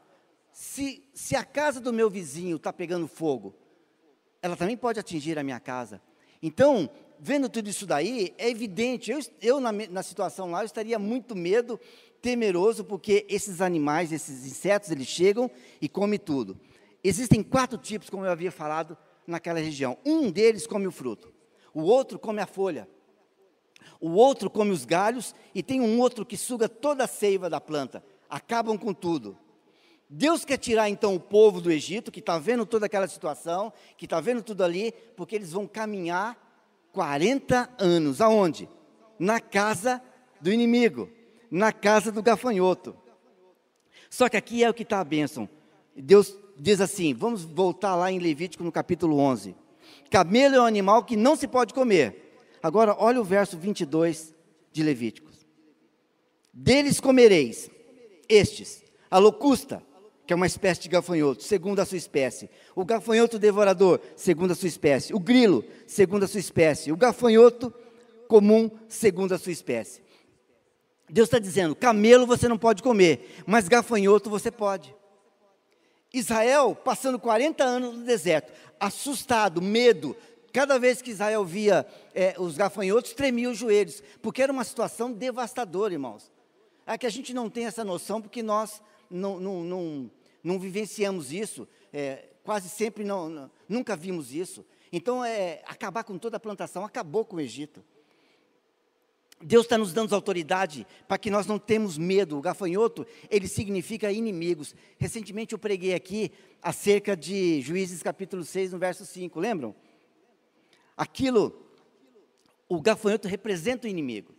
Se, 0.49 1.03
se 1.13 1.35
a 1.35 1.43
casa 1.43 1.81
do 1.81 1.91
meu 1.91 2.09
vizinho 2.09 2.55
está 2.55 2.71
pegando 2.71 3.09
fogo, 3.09 3.53
ela 4.41 4.55
também 4.55 4.77
pode 4.77 5.01
atingir 5.01 5.37
a 5.37 5.43
minha 5.43 5.59
casa. 5.59 6.01
Então, 6.41 6.89
vendo 7.19 7.49
tudo 7.49 7.69
isso 7.69 7.85
daí, 7.85 8.33
é 8.37 8.49
evidente, 8.49 9.11
eu, 9.11 9.19
eu 9.41 9.59
na, 9.59 9.73
na 9.73 10.01
situação 10.01 10.49
lá, 10.49 10.61
eu 10.61 10.65
estaria 10.65 10.97
muito 10.97 11.35
medo, 11.35 11.77
temeroso, 12.21 12.85
porque 12.85 13.25
esses 13.27 13.59
animais, 13.59 14.13
esses 14.13 14.45
insetos, 14.45 14.91
eles 14.91 15.07
chegam 15.07 15.51
e 15.81 15.89
comem 15.89 16.17
tudo. 16.17 16.57
Existem 17.03 17.43
quatro 17.43 17.77
tipos, 17.77 18.09
como 18.09 18.25
eu 18.25 18.31
havia 18.31 18.49
falado, 18.49 18.97
naquela 19.27 19.59
região. 19.59 19.97
Um 20.05 20.31
deles 20.31 20.65
come 20.65 20.87
o 20.87 20.91
fruto, 20.91 21.33
o 21.73 21.81
outro 21.81 22.17
come 22.17 22.39
a 22.39 22.47
folha, 22.47 22.87
o 23.99 24.11
outro 24.11 24.49
come 24.49 24.71
os 24.71 24.85
galhos 24.85 25.33
e 25.53 25.63
tem 25.63 25.81
um 25.81 25.99
outro 25.99 26.25
que 26.25 26.37
suga 26.37 26.67
toda 26.67 27.03
a 27.03 27.07
seiva 27.07 27.49
da 27.49 27.61
planta. 27.61 28.03
Acabam 28.29 28.77
com 28.77 28.93
tudo. 28.93 29.37
Deus 30.09 30.45
quer 30.45 30.57
tirar 30.57 30.89
então 30.89 31.15
o 31.15 31.19
povo 31.19 31.59
do 31.59 31.71
Egito, 31.71 32.11
que 32.11 32.19
está 32.19 32.37
vendo 32.37 32.65
toda 32.65 32.85
aquela 32.85 33.07
situação, 33.07 33.73
que 33.97 34.05
está 34.05 34.21
vendo 34.21 34.43
tudo 34.43 34.63
ali, 34.63 34.93
porque 35.15 35.35
eles 35.35 35.51
vão 35.51 35.67
caminhar 35.67 36.37
40 36.91 37.69
anos. 37.79 38.21
Aonde? 38.21 38.69
Na 39.17 39.39
casa 39.39 40.01
do 40.39 40.51
inimigo, 40.51 41.09
na 41.49 41.71
casa 41.71 42.11
do 42.11 42.21
gafanhoto. 42.21 42.95
Só 44.09 44.29
que 44.29 44.37
aqui 44.37 44.63
é 44.63 44.69
o 44.69 44.73
que 44.73 44.83
está 44.83 44.99
a 44.99 45.03
bênção. 45.03 45.49
Deus 45.95 46.37
diz 46.57 46.79
assim: 46.79 47.13
vamos 47.13 47.43
voltar 47.43 47.95
lá 47.95 48.11
em 48.11 48.19
Levítico 48.19 48.63
no 48.63 48.71
capítulo 48.71 49.17
11. 49.17 49.55
Camelo 50.09 50.55
é 50.55 50.61
um 50.61 50.65
animal 50.65 51.03
que 51.03 51.15
não 51.15 51.35
se 51.35 51.47
pode 51.47 51.73
comer 51.73 52.24
Agora, 52.65 52.95
olha 52.97 53.21
o 53.21 53.23
verso 53.23 53.55
22 53.59 54.33
de 54.71 54.81
Levíticos. 54.81 55.45
Deles 56.51 56.99
comereis, 56.99 57.69
estes, 58.27 58.83
a 59.07 59.19
locusta, 59.19 59.83
que 60.25 60.33
é 60.33 60.35
uma 60.35 60.47
espécie 60.47 60.81
de 60.81 60.89
gafanhoto, 60.89 61.43
segundo 61.43 61.79
a 61.79 61.85
sua 61.85 61.99
espécie. 61.99 62.49
O 62.75 62.83
gafanhoto 62.83 63.37
devorador, 63.37 63.99
segundo 64.15 64.49
a 64.49 64.55
sua 64.55 64.67
espécie. 64.67 65.13
O 65.13 65.19
grilo, 65.19 65.63
segundo 65.85 66.23
a 66.23 66.27
sua 66.27 66.39
espécie. 66.39 66.91
O 66.91 66.97
gafanhoto 66.97 67.71
comum, 68.27 68.71
segundo 68.89 69.35
a 69.35 69.37
sua 69.37 69.51
espécie. 69.51 70.01
Deus 71.07 71.27
está 71.27 71.37
dizendo: 71.37 71.75
camelo 71.75 72.25
você 72.25 72.47
não 72.47 72.57
pode 72.57 72.81
comer, 72.81 73.43
mas 73.45 73.67
gafanhoto 73.67 74.27
você 74.27 74.49
pode. 74.49 74.91
Israel 76.11 76.73
passando 76.73 77.19
40 77.19 77.63
anos 77.63 77.95
no 77.95 78.03
deserto, 78.03 78.51
assustado, 78.79 79.61
medo, 79.61 80.15
Cada 80.55 80.79
vez 80.79 81.01
que 81.01 81.11
Israel 81.11 81.43
via 81.43 81.85
é, 82.13 82.33
os 82.39 82.55
gafanhotos, 82.55 83.11
tremia 83.11 83.49
os 83.49 83.57
joelhos, 83.57 84.01
porque 84.21 84.41
era 84.41 84.53
uma 84.53 84.63
situação 84.63 85.11
devastadora, 85.11 85.91
irmãos. 85.91 86.31
É 86.87 86.97
que 86.97 87.05
a 87.05 87.09
gente 87.09 87.33
não 87.33 87.49
tem 87.49 87.65
essa 87.65 87.83
noção, 87.83 88.21
porque 88.21 88.41
nós 88.41 88.81
não, 89.11 89.37
não, 89.37 89.63
não, 89.65 90.11
não 90.41 90.57
vivenciamos 90.57 91.33
isso, 91.33 91.67
é, 91.91 92.29
quase 92.41 92.69
sempre 92.69 93.03
não, 93.03 93.51
nunca 93.67 93.97
vimos 93.97 94.33
isso. 94.33 94.65
Então, 94.93 95.25
é, 95.25 95.61
acabar 95.65 96.05
com 96.05 96.17
toda 96.17 96.37
a 96.37 96.39
plantação, 96.39 96.85
acabou 96.85 97.25
com 97.25 97.35
o 97.35 97.41
Egito. 97.41 97.83
Deus 99.41 99.65
está 99.65 99.77
nos 99.77 99.91
dando 99.91 100.15
autoridade 100.15 100.87
para 101.05 101.17
que 101.17 101.29
nós 101.29 101.45
não 101.45 101.59
temos 101.59 101.97
medo. 101.97 102.37
O 102.37 102.41
gafanhoto, 102.41 103.05
ele 103.29 103.49
significa 103.49 104.09
inimigos. 104.09 104.73
Recentemente 104.97 105.51
eu 105.51 105.59
preguei 105.59 105.93
aqui 105.93 106.31
acerca 106.61 107.13
de 107.13 107.59
Juízes 107.59 108.01
capítulo 108.01 108.45
6, 108.45 108.71
no 108.71 108.79
verso 108.79 109.05
5, 109.05 109.37
lembram? 109.37 109.75
Aquilo, 110.95 111.53
o 112.67 112.81
gafanhoto 112.81 113.27
representa 113.27 113.87
o 113.87 113.89
inimigo. 113.89 114.33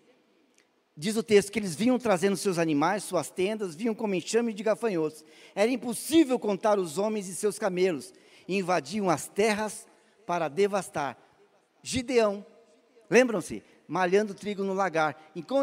Diz 0.96 1.16
o 1.16 1.22
texto 1.22 1.52
que 1.52 1.58
eles 1.58 1.74
vinham 1.74 1.98
trazendo 1.98 2.36
seus 2.36 2.58
animais, 2.58 3.04
suas 3.04 3.28
tendas, 3.28 3.74
vinham 3.74 3.94
como 3.94 4.14
enxame 4.14 4.54
de 4.54 4.62
gafanhotos. 4.62 5.24
Era 5.54 5.70
impossível 5.70 6.38
contar 6.38 6.78
os 6.78 6.96
homens 6.96 7.28
e 7.28 7.34
seus 7.34 7.58
camelos, 7.58 8.14
e 8.48 8.56
invadiam 8.56 9.10
as 9.10 9.28
terras 9.28 9.86
para 10.24 10.48
devastar. 10.48 11.18
Gideão, 11.82 12.44
lembram-se? 13.10 13.62
malhando 13.88 14.34
trigo 14.34 14.64
no 14.64 14.74
lagar. 14.74 15.16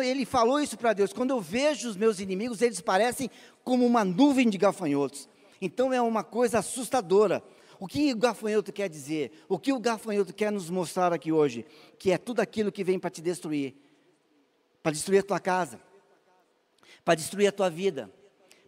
Ele 0.03 0.25
falou 0.25 0.59
isso 0.59 0.77
para 0.77 0.93
Deus: 0.93 1.13
quando 1.13 1.31
eu 1.31 1.41
vejo 1.41 1.89
os 1.89 1.97
meus 1.97 2.19
inimigos, 2.19 2.61
eles 2.61 2.81
parecem 2.81 3.29
como 3.63 3.85
uma 3.85 4.03
nuvem 4.03 4.49
de 4.49 4.57
gafanhotos. 4.57 5.27
Então 5.61 5.93
é 5.93 6.01
uma 6.01 6.23
coisa 6.23 6.59
assustadora. 6.59 7.43
O 7.83 7.85
que 7.85 8.13
o 8.13 8.15
gafanhoto 8.15 8.71
quer 8.71 8.87
dizer? 8.87 9.43
O 9.49 9.59
que 9.59 9.73
o 9.73 9.77
gafanhoto 9.77 10.33
quer 10.33 10.53
nos 10.53 10.69
mostrar 10.69 11.11
aqui 11.11 11.33
hoje? 11.33 11.65
Que 11.99 12.11
é 12.11 12.17
tudo 12.17 12.39
aquilo 12.39 12.71
que 12.71 12.81
vem 12.81 12.97
para 12.97 13.09
te 13.09 13.21
destruir 13.21 13.75
para 14.81 14.93
destruir 14.93 15.19
a 15.19 15.23
tua 15.23 15.39
casa, 15.39 15.81
para 17.03 17.15
destruir 17.15 17.47
a 17.47 17.51
tua 17.51 17.69
vida, 17.69 18.09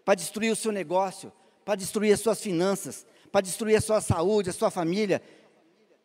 para 0.04 0.16
destruir 0.16 0.52
o 0.52 0.56
seu 0.56 0.70
negócio, 0.70 1.32
para 1.64 1.76
destruir 1.76 2.12
as 2.12 2.20
suas 2.20 2.42
finanças, 2.42 3.06
para 3.32 3.40
destruir 3.40 3.78
a 3.78 3.82
sua 3.82 4.02
saúde, 4.02 4.50
a 4.50 4.54
sua 4.54 4.70
família. 4.70 5.22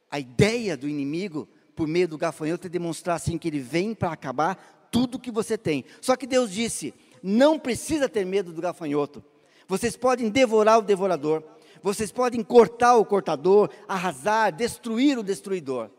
A 0.08 0.20
ideia 0.20 0.76
do 0.76 0.88
inimigo, 0.88 1.48
por 1.74 1.88
meio 1.88 2.06
do 2.06 2.16
gafanhoto, 2.16 2.68
é 2.68 2.70
demonstrar 2.70 3.16
assim 3.16 3.36
que 3.36 3.48
ele 3.48 3.58
vem 3.58 3.92
para 3.92 4.12
acabar 4.12 4.88
tudo 4.92 5.18
que 5.18 5.32
você 5.32 5.58
tem. 5.58 5.84
Só 6.00 6.14
que 6.14 6.28
Deus 6.28 6.52
disse: 6.52 6.94
não 7.20 7.58
precisa 7.58 8.08
ter 8.08 8.24
medo 8.24 8.52
do 8.52 8.62
gafanhoto. 8.62 9.20
Vocês 9.66 9.96
podem 9.96 10.28
devorar 10.28 10.78
o 10.78 10.82
devorador, 10.82 11.42
vocês 11.82 12.12
podem 12.12 12.42
cortar 12.42 12.96
o 12.96 13.04
cortador, 13.04 13.70
arrasar, 13.88 14.54
destruir 14.54 15.18
o 15.18 15.22
destruidor. 15.22 15.90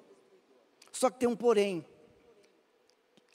Só 0.91 1.09
que 1.09 1.19
tem 1.19 1.29
um 1.29 1.35
porém. 1.35 1.85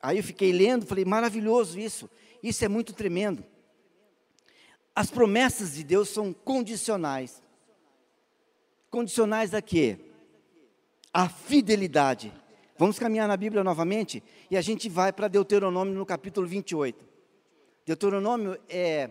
Aí 0.00 0.18
eu 0.18 0.22
fiquei 0.22 0.52
lendo, 0.52 0.87
falei, 0.87 1.04
maravilhoso 1.04 1.78
isso, 1.78 2.09
isso 2.42 2.64
é 2.64 2.68
muito 2.68 2.92
tremendo. 2.92 3.44
As 4.94 5.11
promessas 5.11 5.74
de 5.74 5.82
Deus 5.82 6.09
são 6.09 6.32
condicionais. 6.32 7.42
Condicionais 8.90 9.52
a 9.52 9.61
quê? 9.61 9.98
A 11.12 11.28
fidelidade. 11.28 12.32
Vamos 12.78 12.98
caminhar 12.98 13.26
na 13.26 13.37
Bíblia 13.37 13.64
novamente 13.64 14.22
e 14.50 14.56
a 14.56 14.61
gente 14.61 14.88
vai 14.88 15.12
para 15.12 15.28
Deuteronômio 15.28 15.94
no 15.94 16.06
capítulo 16.06 16.46
28. 16.46 17.04
Deuteronômio 17.87 18.59
é, 18.68 19.11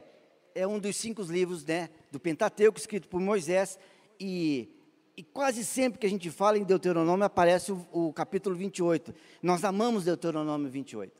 é 0.53 0.67
um 0.67 0.79
dos 0.79 0.95
cinco 0.95 1.23
livros 1.23 1.65
né, 1.65 1.89
do 2.15 2.19
Pentateuco, 2.19 2.79
escrito 2.79 3.07
por 3.07 3.19
Moisés, 3.19 3.77
e, 4.19 4.69
e 5.17 5.23
quase 5.23 5.65
sempre 5.65 5.99
que 5.99 6.07
a 6.07 6.09
gente 6.09 6.29
fala 6.31 6.57
em 6.57 6.63
Deuteronômio 6.63 7.25
aparece 7.25 7.71
o, 7.71 7.85
o 7.91 8.13
capítulo 8.13 8.55
28. 8.55 9.13
Nós 9.41 9.63
amamos 9.63 10.05
Deuteronômio 10.05 10.69
28. 10.69 11.11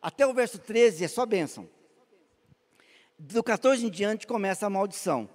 Até 0.00 0.26
o 0.26 0.32
verso 0.32 0.58
13 0.58 1.04
é 1.04 1.08
só 1.08 1.26
bênção 1.26 1.68
do 3.20 3.42
14 3.42 3.84
em 3.84 3.90
diante 3.90 4.26
começa 4.26 4.66
a 4.66 4.70
maldição. 4.70 5.28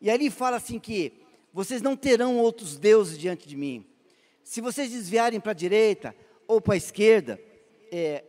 E 0.00 0.10
ele 0.10 0.28
fala 0.28 0.56
assim 0.56 0.78
que 0.80 1.12
vocês 1.52 1.80
não 1.80 1.96
terão 1.96 2.38
outros 2.38 2.76
deuses 2.76 3.16
diante 3.16 3.46
de 3.46 3.56
mim. 3.56 3.86
Se 4.42 4.60
vocês 4.60 4.90
desviarem 4.90 5.38
para 5.38 5.52
a 5.52 5.54
direita 5.54 6.16
ou 6.48 6.60
para 6.60 6.74
a 6.74 6.76
esquerda, 6.76 7.40
é, 7.92 8.24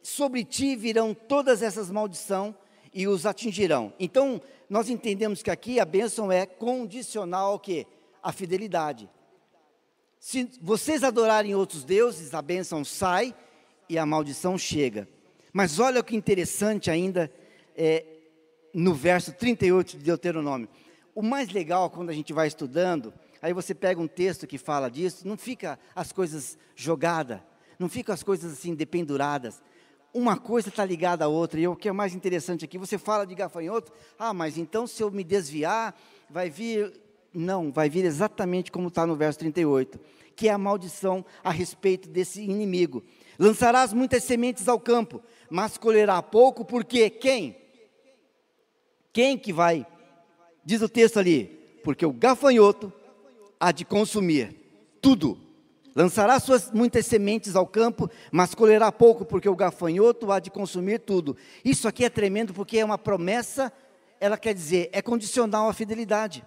sobre 0.00 0.44
ti 0.44 0.76
virão 0.76 1.12
todas 1.12 1.60
essas 1.60 1.90
maldições 1.90 2.54
e 2.96 3.06
os 3.06 3.26
atingirão. 3.26 3.92
Então, 4.00 4.40
nós 4.70 4.88
entendemos 4.88 5.42
que 5.42 5.50
aqui 5.50 5.78
a 5.78 5.84
bênção 5.84 6.32
é 6.32 6.46
condicional 6.46 7.52
ao 7.52 7.60
quê? 7.60 7.86
A 8.22 8.32
fidelidade. 8.32 9.06
Se 10.18 10.50
vocês 10.62 11.04
adorarem 11.04 11.54
outros 11.54 11.84
deuses, 11.84 12.32
a 12.32 12.40
bênção 12.40 12.82
sai 12.86 13.34
e 13.86 13.98
a 13.98 14.06
maldição 14.06 14.56
chega. 14.56 15.06
Mas 15.52 15.78
olha 15.78 16.00
o 16.00 16.04
que 16.04 16.16
interessante 16.16 16.90
ainda, 16.90 17.30
é, 17.76 18.02
no 18.72 18.94
verso 18.94 19.30
38 19.30 19.98
de 19.98 20.04
Deuteronômio. 20.04 20.66
O 21.14 21.20
mais 21.20 21.50
legal 21.50 21.90
quando 21.90 22.08
a 22.08 22.14
gente 22.14 22.32
vai 22.32 22.48
estudando, 22.48 23.12
aí 23.42 23.52
você 23.52 23.74
pega 23.74 24.00
um 24.00 24.08
texto 24.08 24.46
que 24.46 24.56
fala 24.56 24.90
disso, 24.90 25.28
não 25.28 25.36
fica 25.36 25.78
as 25.94 26.12
coisas 26.12 26.56
jogadas, 26.74 27.40
não 27.78 27.90
fica 27.90 28.14
as 28.14 28.22
coisas 28.22 28.54
assim 28.54 28.74
dependuradas. 28.74 29.62
Uma 30.16 30.38
coisa 30.38 30.70
está 30.70 30.82
ligada 30.82 31.26
à 31.26 31.28
outra, 31.28 31.60
e 31.60 31.68
o 31.68 31.76
que 31.76 31.90
é 31.90 31.92
mais 31.92 32.14
interessante 32.14 32.64
aqui, 32.64 32.78
você 32.78 32.96
fala 32.96 33.26
de 33.26 33.34
gafanhoto, 33.34 33.92
ah, 34.18 34.32
mas 34.32 34.56
então 34.56 34.86
se 34.86 35.02
eu 35.02 35.10
me 35.10 35.22
desviar, 35.22 35.94
vai 36.30 36.48
vir. 36.48 36.90
Não, 37.34 37.70
vai 37.70 37.90
vir 37.90 38.06
exatamente 38.06 38.72
como 38.72 38.88
está 38.88 39.06
no 39.06 39.14
verso 39.14 39.40
38, 39.40 40.00
que 40.34 40.48
é 40.48 40.52
a 40.52 40.56
maldição 40.56 41.22
a 41.44 41.50
respeito 41.50 42.08
desse 42.08 42.42
inimigo. 42.42 43.04
Lançarás 43.38 43.92
muitas 43.92 44.24
sementes 44.24 44.66
ao 44.68 44.80
campo, 44.80 45.22
mas 45.50 45.76
colherá 45.76 46.22
pouco, 46.22 46.64
porque 46.64 47.10
quem? 47.10 47.54
Quem 49.12 49.36
que 49.36 49.52
vai? 49.52 49.86
Diz 50.64 50.80
o 50.80 50.88
texto 50.88 51.18
ali, 51.18 51.44
porque 51.84 52.06
o 52.06 52.12
gafanhoto 52.14 52.90
há 53.60 53.70
de 53.70 53.84
consumir 53.84 54.56
tudo. 55.02 55.45
Lançará 55.96 56.38
suas 56.38 56.70
muitas 56.70 57.06
sementes 57.06 57.56
ao 57.56 57.66
campo, 57.66 58.10
mas 58.30 58.54
colherá 58.54 58.92
pouco, 58.92 59.24
porque 59.24 59.48
o 59.48 59.56
gafanhoto 59.56 60.30
há 60.30 60.38
de 60.38 60.50
consumir 60.50 60.98
tudo. 61.00 61.34
Isso 61.64 61.88
aqui 61.88 62.04
é 62.04 62.10
tremendo 62.10 62.52
porque 62.52 62.76
é 62.76 62.84
uma 62.84 62.98
promessa, 62.98 63.72
ela 64.20 64.36
quer 64.36 64.52
dizer, 64.52 64.90
é 64.92 65.00
condicional 65.00 65.70
à 65.70 65.72
fidelidade. 65.72 66.44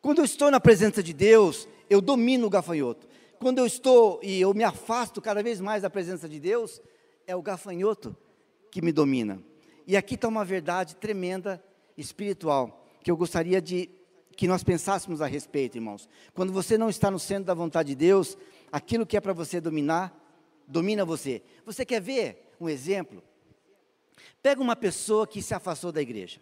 Quando 0.00 0.20
eu 0.20 0.24
estou 0.24 0.50
na 0.50 0.58
presença 0.58 1.02
de 1.02 1.12
Deus, 1.12 1.68
eu 1.90 2.00
domino 2.00 2.46
o 2.46 2.50
gafanhoto. 2.50 3.06
Quando 3.38 3.58
eu 3.58 3.66
estou 3.66 4.18
e 4.22 4.40
eu 4.40 4.54
me 4.54 4.64
afasto 4.64 5.20
cada 5.20 5.42
vez 5.42 5.60
mais 5.60 5.82
da 5.82 5.90
presença 5.90 6.26
de 6.26 6.40
Deus, 6.40 6.80
é 7.26 7.36
o 7.36 7.42
gafanhoto 7.42 8.16
que 8.70 8.80
me 8.80 8.92
domina. 8.92 9.42
E 9.86 9.94
aqui 9.94 10.14
está 10.14 10.26
uma 10.26 10.42
verdade 10.42 10.96
tremenda 10.96 11.62
espiritual 11.98 12.82
que 13.02 13.10
eu 13.10 13.16
gostaria 13.18 13.60
de 13.60 13.90
que 14.34 14.48
nós 14.48 14.62
pensássemos 14.62 15.22
a 15.22 15.26
respeito, 15.26 15.76
irmãos. 15.76 16.08
Quando 16.34 16.52
você 16.52 16.76
não 16.76 16.88
está 16.88 17.10
no 17.10 17.18
centro 17.18 17.44
da 17.44 17.54
vontade 17.54 17.90
de 17.90 17.94
Deus, 17.94 18.36
aquilo 18.74 19.06
que 19.06 19.16
é 19.16 19.20
para 19.20 19.32
você 19.32 19.60
dominar, 19.60 20.12
domina 20.66 21.04
você. 21.04 21.40
Você 21.64 21.86
quer 21.86 22.00
ver 22.00 22.56
um 22.60 22.68
exemplo? 22.68 23.22
Pega 24.42 24.60
uma 24.60 24.74
pessoa 24.74 25.28
que 25.28 25.40
se 25.40 25.54
afastou 25.54 25.92
da 25.92 26.02
igreja, 26.02 26.40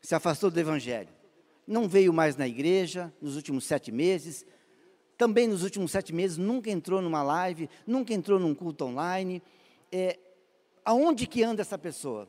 se 0.00 0.14
afastou 0.14 0.52
do 0.52 0.60
evangelho, 0.60 1.08
não 1.66 1.88
veio 1.88 2.12
mais 2.12 2.36
na 2.36 2.46
igreja 2.46 3.12
nos 3.20 3.34
últimos 3.34 3.64
sete 3.64 3.90
meses, 3.90 4.46
também 5.18 5.48
nos 5.48 5.64
últimos 5.64 5.90
sete 5.90 6.14
meses 6.14 6.36
nunca 6.36 6.70
entrou 6.70 7.02
numa 7.02 7.24
live, 7.24 7.68
nunca 7.84 8.14
entrou 8.14 8.38
num 8.38 8.54
culto 8.54 8.84
online. 8.84 9.42
É, 9.90 10.20
aonde 10.84 11.26
que 11.26 11.42
anda 11.42 11.60
essa 11.60 11.76
pessoa? 11.76 12.28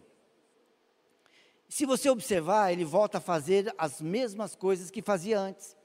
Se 1.70 1.86
você 1.86 2.10
observar, 2.10 2.72
ele 2.72 2.84
volta 2.84 3.20
a 3.20 3.22
fazer 3.22 3.72
as 3.78 4.02
mesmas 4.02 4.56
coisas 4.56 4.90
que 4.90 5.04
fazia 5.04 5.40
antes. 5.40 5.76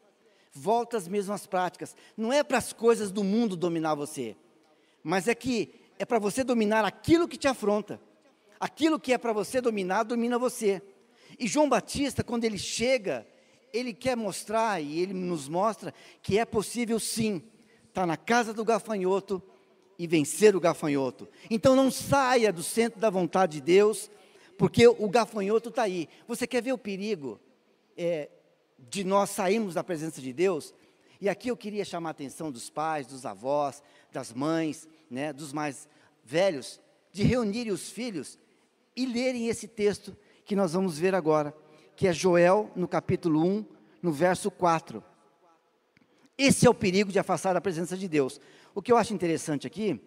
Volta 0.58 0.96
às 0.96 1.06
mesmas 1.06 1.46
práticas. 1.46 1.94
Não 2.16 2.32
é 2.32 2.42
para 2.42 2.58
as 2.58 2.72
coisas 2.72 3.12
do 3.12 3.22
mundo 3.22 3.56
dominar 3.56 3.94
você, 3.94 4.36
mas 5.04 5.28
é 5.28 5.34
que 5.34 5.72
é 5.98 6.04
para 6.04 6.18
você 6.18 6.42
dominar 6.42 6.84
aquilo 6.84 7.28
que 7.28 7.36
te 7.36 7.46
afronta. 7.46 8.00
Aquilo 8.58 8.98
que 8.98 9.12
é 9.12 9.18
para 9.18 9.32
você 9.32 9.60
dominar, 9.60 10.02
domina 10.02 10.36
você. 10.36 10.82
E 11.38 11.46
João 11.46 11.68
Batista, 11.68 12.24
quando 12.24 12.42
ele 12.42 12.58
chega, 12.58 13.24
ele 13.72 13.94
quer 13.94 14.16
mostrar, 14.16 14.82
e 14.82 14.98
ele 14.98 15.12
nos 15.12 15.48
mostra, 15.48 15.94
que 16.20 16.38
é 16.38 16.44
possível 16.44 16.98
sim, 16.98 17.36
estar 17.88 18.00
tá 18.02 18.06
na 18.06 18.16
casa 18.16 18.52
do 18.52 18.64
gafanhoto 18.64 19.40
e 19.96 20.08
vencer 20.08 20.56
o 20.56 20.60
gafanhoto. 20.60 21.28
Então 21.48 21.76
não 21.76 21.88
saia 21.88 22.52
do 22.52 22.64
centro 22.64 22.98
da 22.98 23.10
vontade 23.10 23.54
de 23.54 23.60
Deus, 23.60 24.10
porque 24.56 24.88
o 24.88 25.08
gafanhoto 25.08 25.68
está 25.68 25.82
aí. 25.82 26.08
Você 26.26 26.48
quer 26.48 26.62
ver 26.62 26.72
o 26.72 26.78
perigo 26.78 27.38
é, 27.96 28.28
de 28.78 29.04
nós 29.04 29.30
sairmos 29.30 29.74
da 29.74 29.82
presença 29.82 30.20
de 30.20 30.32
Deus? 30.32 30.74
E 31.20 31.28
aqui 31.28 31.48
eu 31.48 31.56
queria 31.56 31.84
chamar 31.84 32.10
a 32.10 32.12
atenção 32.12 32.50
dos 32.50 32.70
pais, 32.70 33.06
dos 33.06 33.26
avós, 33.26 33.82
das 34.12 34.32
mães, 34.32 34.88
né, 35.10 35.32
dos 35.32 35.52
mais 35.52 35.88
velhos, 36.24 36.80
de 37.10 37.22
reunirem 37.22 37.72
os 37.72 37.90
filhos 37.90 38.38
e 38.94 39.06
lerem 39.06 39.48
esse 39.48 39.66
texto 39.66 40.16
que 40.44 40.54
nós 40.54 40.72
vamos 40.72 40.98
ver 40.98 41.14
agora, 41.14 41.54
que 41.96 42.06
é 42.06 42.12
Joel, 42.12 42.70
no 42.76 42.86
capítulo 42.86 43.44
1, 43.44 43.64
no 44.02 44.12
verso 44.12 44.50
4. 44.50 45.02
Esse 46.36 46.66
é 46.66 46.70
o 46.70 46.74
perigo 46.74 47.10
de 47.10 47.18
afastar 47.18 47.56
a 47.56 47.60
presença 47.60 47.96
de 47.96 48.06
Deus. 48.06 48.40
O 48.74 48.80
que 48.80 48.92
eu 48.92 48.96
acho 48.96 49.12
interessante 49.12 49.66
aqui, 49.66 50.00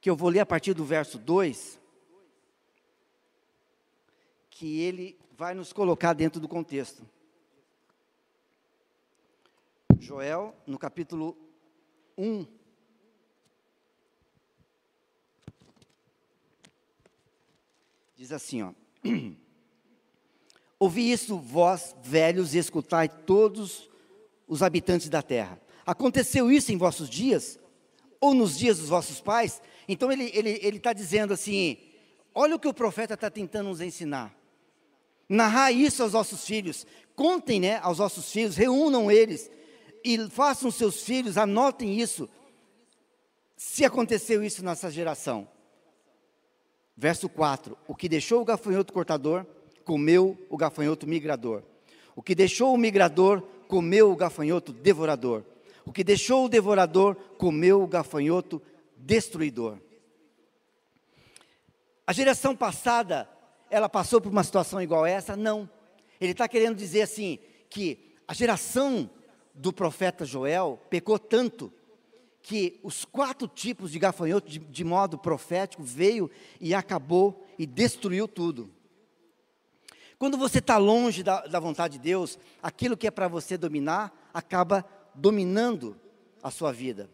que 0.00 0.10
eu 0.10 0.16
vou 0.16 0.28
ler 0.28 0.40
a 0.40 0.46
partir 0.46 0.74
do 0.74 0.84
verso 0.84 1.18
2, 1.18 1.78
que 4.58 4.80
ele 4.80 5.18
vai 5.36 5.54
nos 5.54 5.70
colocar 5.70 6.14
dentro 6.14 6.40
do 6.40 6.48
contexto. 6.48 7.06
Joel, 9.98 10.56
no 10.66 10.78
capítulo 10.78 11.36
1. 12.16 12.46
Diz 18.16 18.32
assim, 18.32 18.62
ó. 18.62 18.72
Ouvi 20.80 21.12
isso, 21.12 21.38
vós 21.38 21.94
velhos, 22.02 22.54
e 22.54 22.58
escutai 22.58 23.10
todos 23.10 23.90
os 24.48 24.62
habitantes 24.62 25.10
da 25.10 25.20
terra. 25.20 25.60
Aconteceu 25.84 26.50
isso 26.50 26.72
em 26.72 26.78
vossos 26.78 27.10
dias? 27.10 27.58
Ou 28.18 28.32
nos 28.32 28.56
dias 28.56 28.78
dos 28.78 28.88
vossos 28.88 29.20
pais? 29.20 29.60
Então 29.86 30.10
ele 30.10 30.24
está 30.24 30.38
ele, 30.38 30.60
ele 30.62 30.80
tá 30.80 30.94
dizendo 30.94 31.34
assim: 31.34 31.76
olha 32.34 32.56
o 32.56 32.58
que 32.58 32.68
o 32.68 32.74
profeta 32.74 33.12
está 33.12 33.30
tentando 33.30 33.68
nos 33.68 33.82
ensinar 33.82 34.35
narrar 35.28 35.72
isso 35.72 36.02
aos 36.02 36.12
nossos 36.12 36.44
filhos. 36.44 36.86
Contem 37.14 37.60
né, 37.60 37.78
aos 37.78 37.98
nossos 37.98 38.30
filhos, 38.30 38.56
reúnam 38.56 39.10
eles 39.10 39.50
e 40.04 40.28
façam 40.30 40.70
seus 40.70 41.02
filhos, 41.02 41.36
anotem 41.36 41.98
isso. 41.98 42.28
Se 43.56 43.84
aconteceu 43.84 44.44
isso 44.44 44.64
nessa 44.64 44.90
geração, 44.90 45.48
verso 46.96 47.28
4: 47.28 47.76
O 47.88 47.94
que 47.94 48.08
deixou 48.08 48.42
o 48.42 48.44
gafanhoto 48.44 48.92
cortador, 48.92 49.46
comeu 49.84 50.36
o 50.50 50.56
gafanhoto 50.56 51.06
migrador. 51.06 51.62
O 52.14 52.22
que 52.22 52.34
deixou 52.34 52.74
o 52.74 52.78
migrador, 52.78 53.42
comeu 53.66 54.10
o 54.10 54.16
gafanhoto 54.16 54.72
devorador. 54.72 55.44
O 55.84 55.92
que 55.92 56.04
deixou 56.04 56.44
o 56.44 56.48
devorador, 56.48 57.14
comeu 57.38 57.82
o 57.82 57.86
gafanhoto 57.86 58.60
destruidor. 58.96 59.78
A 62.06 62.12
geração 62.12 62.54
passada, 62.54 63.28
ela 63.70 63.88
passou 63.88 64.20
por 64.20 64.30
uma 64.30 64.44
situação 64.44 64.80
igual 64.80 65.04
a 65.04 65.10
essa? 65.10 65.36
Não. 65.36 65.68
Ele 66.20 66.32
está 66.32 66.48
querendo 66.48 66.76
dizer 66.76 67.02
assim, 67.02 67.38
que 67.68 68.14
a 68.26 68.34
geração 68.34 69.10
do 69.54 69.72
profeta 69.72 70.24
Joel 70.24 70.80
pecou 70.90 71.18
tanto 71.18 71.72
que 72.42 72.78
os 72.82 73.04
quatro 73.04 73.48
tipos 73.48 73.90
de 73.90 73.98
gafanhoto, 73.98 74.48
de, 74.48 74.58
de 74.58 74.84
modo 74.84 75.18
profético, 75.18 75.82
veio 75.82 76.30
e 76.60 76.74
acabou 76.74 77.44
e 77.58 77.66
destruiu 77.66 78.28
tudo. 78.28 78.70
Quando 80.18 80.38
você 80.38 80.58
está 80.58 80.78
longe 80.78 81.22
da, 81.22 81.40
da, 81.40 81.60
vontade 81.60 81.98
de 81.98 82.04
Deus, 82.04 82.38
aquilo 82.62 82.96
que 82.96 83.06
é 83.06 83.10
para 83.10 83.28
você 83.28 83.58
dominar, 83.58 84.30
acaba 84.32 84.84
dominando 85.14 86.00
a 86.42 86.50
sua 86.50 86.72
vida. 86.72 87.10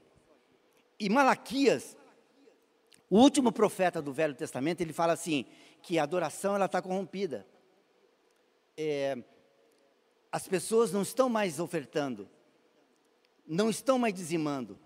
E 1.01 1.09
Malaquias, 1.09 1.97
o 3.11 3.19
último 3.19 3.51
profeta 3.51 4.01
do 4.01 4.13
Velho 4.13 4.35
Testamento, 4.35 4.81
ele 4.83 4.93
fala 4.93 5.15
assim, 5.15 5.47
que 5.83 5.99
a 5.99 6.05
adoração 6.05 6.55
ela 6.55 6.67
está 6.67 6.81
corrompida. 6.81 7.47
É, 8.77 9.19
as 10.31 10.49
pessoas 10.49 10.93
não 10.93 11.03
estão 11.03 11.29
mais 11.29 11.61
ofertando, 11.61 12.29
não 13.47 13.69
estão 13.69 13.99
mais 13.99 14.15
dizimando, 14.15 14.79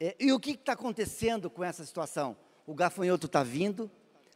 é, 0.00 0.16
e 0.18 0.32
o 0.32 0.40
que 0.40 0.50
está 0.50 0.72
acontecendo 0.72 1.48
com 1.48 1.62
essa 1.62 1.84
situação? 1.84 2.36
O 2.66 2.74
gafanhoto 2.74 3.26
está 3.26 3.42
vindo, 3.42 3.90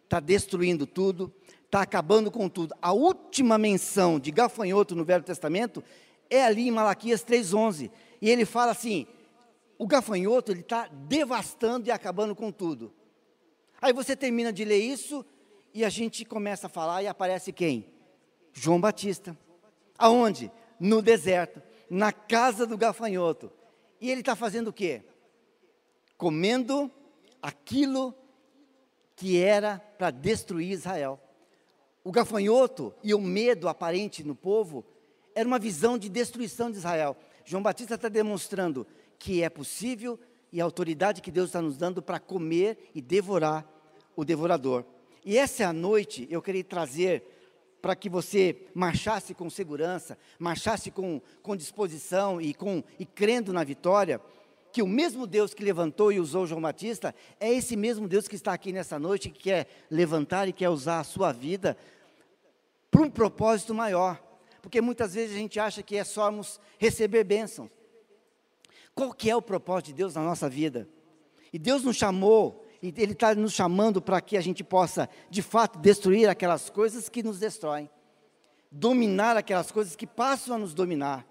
está 0.04 0.20
destruindo 0.20 0.86
tudo, 0.86 1.32
está 1.64 1.82
acabando 1.82 2.30
com 2.30 2.48
tudo. 2.48 2.74
A 2.80 2.92
última 2.92 3.58
menção 3.58 4.20
de 4.20 4.30
gafanhoto 4.30 4.94
no 4.94 5.04
Velho 5.04 5.24
Testamento 5.24 5.82
é 6.30 6.44
ali 6.44 6.68
em 6.68 6.70
Malaquias 6.70 7.24
3,11. 7.24 7.90
E 8.22 8.30
ele 8.30 8.44
fala 8.44 8.72
assim: 8.72 9.06
o 9.76 9.86
gafanhoto 9.86 10.52
ele 10.52 10.60
está 10.60 10.86
devastando 10.86 11.88
e 11.88 11.90
acabando 11.90 12.34
com 12.34 12.52
tudo. 12.52 12.92
Aí 13.80 13.92
você 13.92 14.16
termina 14.16 14.52
de 14.52 14.64
ler 14.64 14.78
isso 14.78 15.24
e 15.72 15.84
a 15.84 15.88
gente 15.88 16.24
começa 16.24 16.66
a 16.66 16.70
falar 16.70 17.02
e 17.02 17.06
aparece 17.06 17.52
quem? 17.52 17.86
João 18.52 18.80
Batista. 18.80 19.36
Aonde? 19.96 20.50
No 20.78 21.02
deserto, 21.02 21.62
na 21.90 22.12
casa 22.12 22.66
do 22.66 22.76
gafanhoto. 22.78 23.50
E 24.00 24.10
ele 24.10 24.20
está 24.20 24.36
fazendo 24.36 24.68
o 24.68 24.72
quê? 24.72 25.02
comendo 26.18 26.90
aquilo 27.40 28.12
que 29.14 29.40
era 29.40 29.78
para 29.96 30.10
destruir 30.10 30.72
Israel. 30.72 31.18
O 32.02 32.10
gafanhoto 32.10 32.92
e 33.02 33.14
o 33.14 33.20
medo 33.20 33.68
aparente 33.68 34.24
no 34.24 34.34
povo 34.34 34.84
era 35.34 35.46
uma 35.46 35.58
visão 35.58 35.96
de 35.96 36.08
destruição 36.08 36.70
de 36.70 36.78
Israel. 36.78 37.16
João 37.44 37.62
Batista 37.62 37.94
está 37.94 38.08
demonstrando 38.08 38.86
que 39.18 39.42
é 39.42 39.48
possível 39.48 40.18
e 40.52 40.60
a 40.60 40.64
autoridade 40.64 41.22
que 41.22 41.30
Deus 41.30 41.50
está 41.50 41.62
nos 41.62 41.76
dando 41.76 42.02
para 42.02 42.18
comer 42.18 42.90
e 42.94 43.00
devorar 43.00 43.66
o 44.16 44.24
devorador. 44.24 44.84
E 45.24 45.36
essa 45.36 45.72
noite, 45.72 46.26
eu 46.30 46.40
queria 46.40 46.64
trazer 46.64 47.22
para 47.80 47.94
que 47.94 48.08
você 48.08 48.66
marchasse 48.74 49.34
com 49.34 49.48
segurança, 49.48 50.18
marchasse 50.38 50.90
com, 50.90 51.20
com 51.42 51.56
disposição 51.56 52.40
e, 52.40 52.52
com, 52.52 52.82
e 52.98 53.06
crendo 53.06 53.52
na 53.52 53.62
vitória, 53.62 54.20
que 54.72 54.82
o 54.82 54.86
mesmo 54.86 55.26
Deus 55.26 55.54
que 55.54 55.64
levantou 55.64 56.12
e 56.12 56.20
usou 56.20 56.46
João 56.46 56.60
Batista 56.60 57.14
é 57.40 57.52
esse 57.52 57.76
mesmo 57.76 58.06
Deus 58.06 58.28
que 58.28 58.36
está 58.36 58.52
aqui 58.52 58.72
nessa 58.72 58.98
noite, 58.98 59.30
que 59.30 59.40
quer 59.40 59.66
levantar 59.90 60.48
e 60.48 60.52
quer 60.52 60.68
usar 60.68 61.00
a 61.00 61.04
sua 61.04 61.32
vida 61.32 61.76
para 62.90 63.02
um 63.02 63.10
propósito 63.10 63.74
maior. 63.74 64.22
Porque 64.60 64.80
muitas 64.80 65.14
vezes 65.14 65.34
a 65.34 65.38
gente 65.38 65.58
acha 65.58 65.82
que 65.82 65.96
é 65.96 66.04
só 66.04 66.30
receber 66.78 67.24
bênçãos. 67.24 67.70
Qual 68.94 69.12
que 69.12 69.30
é 69.30 69.36
o 69.36 69.40
propósito 69.40 69.86
de 69.86 69.94
Deus 69.94 70.14
na 70.14 70.22
nossa 70.22 70.48
vida? 70.48 70.88
E 71.52 71.58
Deus 71.58 71.84
nos 71.84 71.96
chamou, 71.96 72.66
e 72.82 72.94
Ele 72.96 73.12
está 73.12 73.34
nos 73.34 73.52
chamando 73.52 74.00
para 74.00 74.20
que 74.20 74.36
a 74.36 74.40
gente 74.40 74.62
possa, 74.62 75.08
de 75.28 75.42
fato, 75.42 75.78
destruir 75.78 76.28
aquelas 76.28 76.70
coisas 76.70 77.08
que 77.08 77.22
nos 77.22 77.38
destroem, 77.38 77.90
dominar 78.70 79.36
aquelas 79.36 79.70
coisas 79.72 79.96
que 79.96 80.06
passam 80.06 80.56
a 80.56 80.58
nos 80.58 80.74
dominar. 80.74 81.26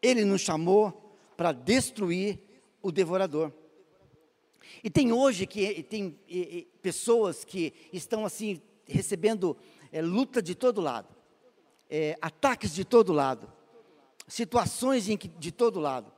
Ele 0.00 0.24
nos 0.24 0.40
chamou 0.40 1.16
para 1.36 1.52
destruir 1.52 2.40
o 2.80 2.90
devorador. 2.90 3.52
E 4.82 4.90
tem 4.90 5.12
hoje 5.12 5.46
que 5.46 5.82
tem 5.82 6.18
e, 6.26 6.38
e, 6.38 6.62
pessoas 6.80 7.44
que 7.44 7.72
estão 7.92 8.24
assim 8.24 8.60
recebendo 8.86 9.56
é, 9.92 10.00
luta 10.00 10.40
de 10.42 10.54
todo 10.54 10.80
lado, 10.80 11.08
é, 11.88 12.16
ataques 12.20 12.74
de 12.74 12.84
todo 12.84 13.12
lado, 13.12 13.52
situações 14.26 15.06
que, 15.18 15.28
de 15.28 15.52
todo 15.52 15.78
lado. 15.78 16.12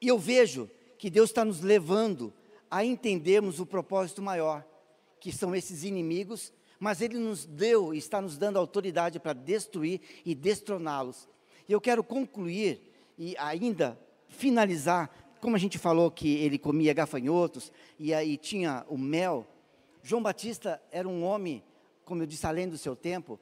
E 0.00 0.08
eu 0.08 0.18
vejo 0.18 0.70
que 0.98 1.10
Deus 1.10 1.30
está 1.30 1.44
nos 1.44 1.60
levando 1.60 2.32
a 2.74 2.84
entendermos 2.84 3.60
o 3.60 3.66
propósito 3.66 4.20
maior, 4.20 4.66
que 5.20 5.30
são 5.30 5.54
esses 5.54 5.84
inimigos, 5.84 6.52
mas 6.80 7.00
Ele 7.00 7.16
nos 7.16 7.46
deu 7.46 7.94
e 7.94 7.98
está 7.98 8.20
nos 8.20 8.36
dando 8.36 8.58
autoridade 8.58 9.20
para 9.20 9.32
destruir 9.32 10.00
e 10.26 10.34
destroná-los. 10.34 11.28
E 11.68 11.72
eu 11.72 11.80
quero 11.80 12.02
concluir 12.02 12.92
e 13.16 13.36
ainda 13.38 13.96
finalizar, 14.26 15.08
como 15.40 15.54
a 15.54 15.58
gente 15.60 15.78
falou 15.78 16.10
que 16.10 16.34
ele 16.38 16.58
comia 16.58 16.92
gafanhotos 16.92 17.70
e 17.96 18.12
aí 18.12 18.36
tinha 18.36 18.84
o 18.88 18.98
mel, 18.98 19.46
João 20.02 20.20
Batista 20.20 20.82
era 20.90 21.08
um 21.08 21.22
homem, 21.22 21.62
como 22.04 22.24
eu 22.24 22.26
disse, 22.26 22.44
além 22.44 22.68
do 22.68 22.76
seu 22.76 22.96
tempo, 22.96 23.38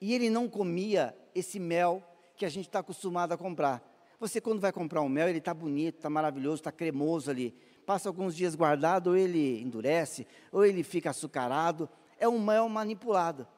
e 0.00 0.14
ele 0.14 0.30
não 0.30 0.48
comia 0.48 1.14
esse 1.34 1.60
mel 1.60 2.02
que 2.34 2.46
a 2.46 2.48
gente 2.48 2.66
está 2.66 2.78
acostumado 2.78 3.32
a 3.32 3.36
comprar. 3.36 3.86
Você, 4.18 4.40
quando 4.40 4.58
vai 4.58 4.72
comprar 4.72 5.02
um 5.02 5.08
mel, 5.08 5.28
ele 5.28 5.36
está 5.36 5.52
bonito, 5.52 5.96
está 5.96 6.08
maravilhoso, 6.08 6.56
está 6.56 6.72
cremoso 6.72 7.30
ali. 7.30 7.54
Passa 7.90 8.08
alguns 8.08 8.36
dias 8.36 8.54
guardado, 8.54 9.08
ou 9.08 9.16
ele 9.16 9.60
endurece, 9.60 10.24
ou 10.52 10.64
ele 10.64 10.84
fica 10.84 11.10
açucarado. 11.10 11.88
É 12.20 12.28
um 12.28 12.40
mel 12.40 12.68
manipulado. 12.68 13.48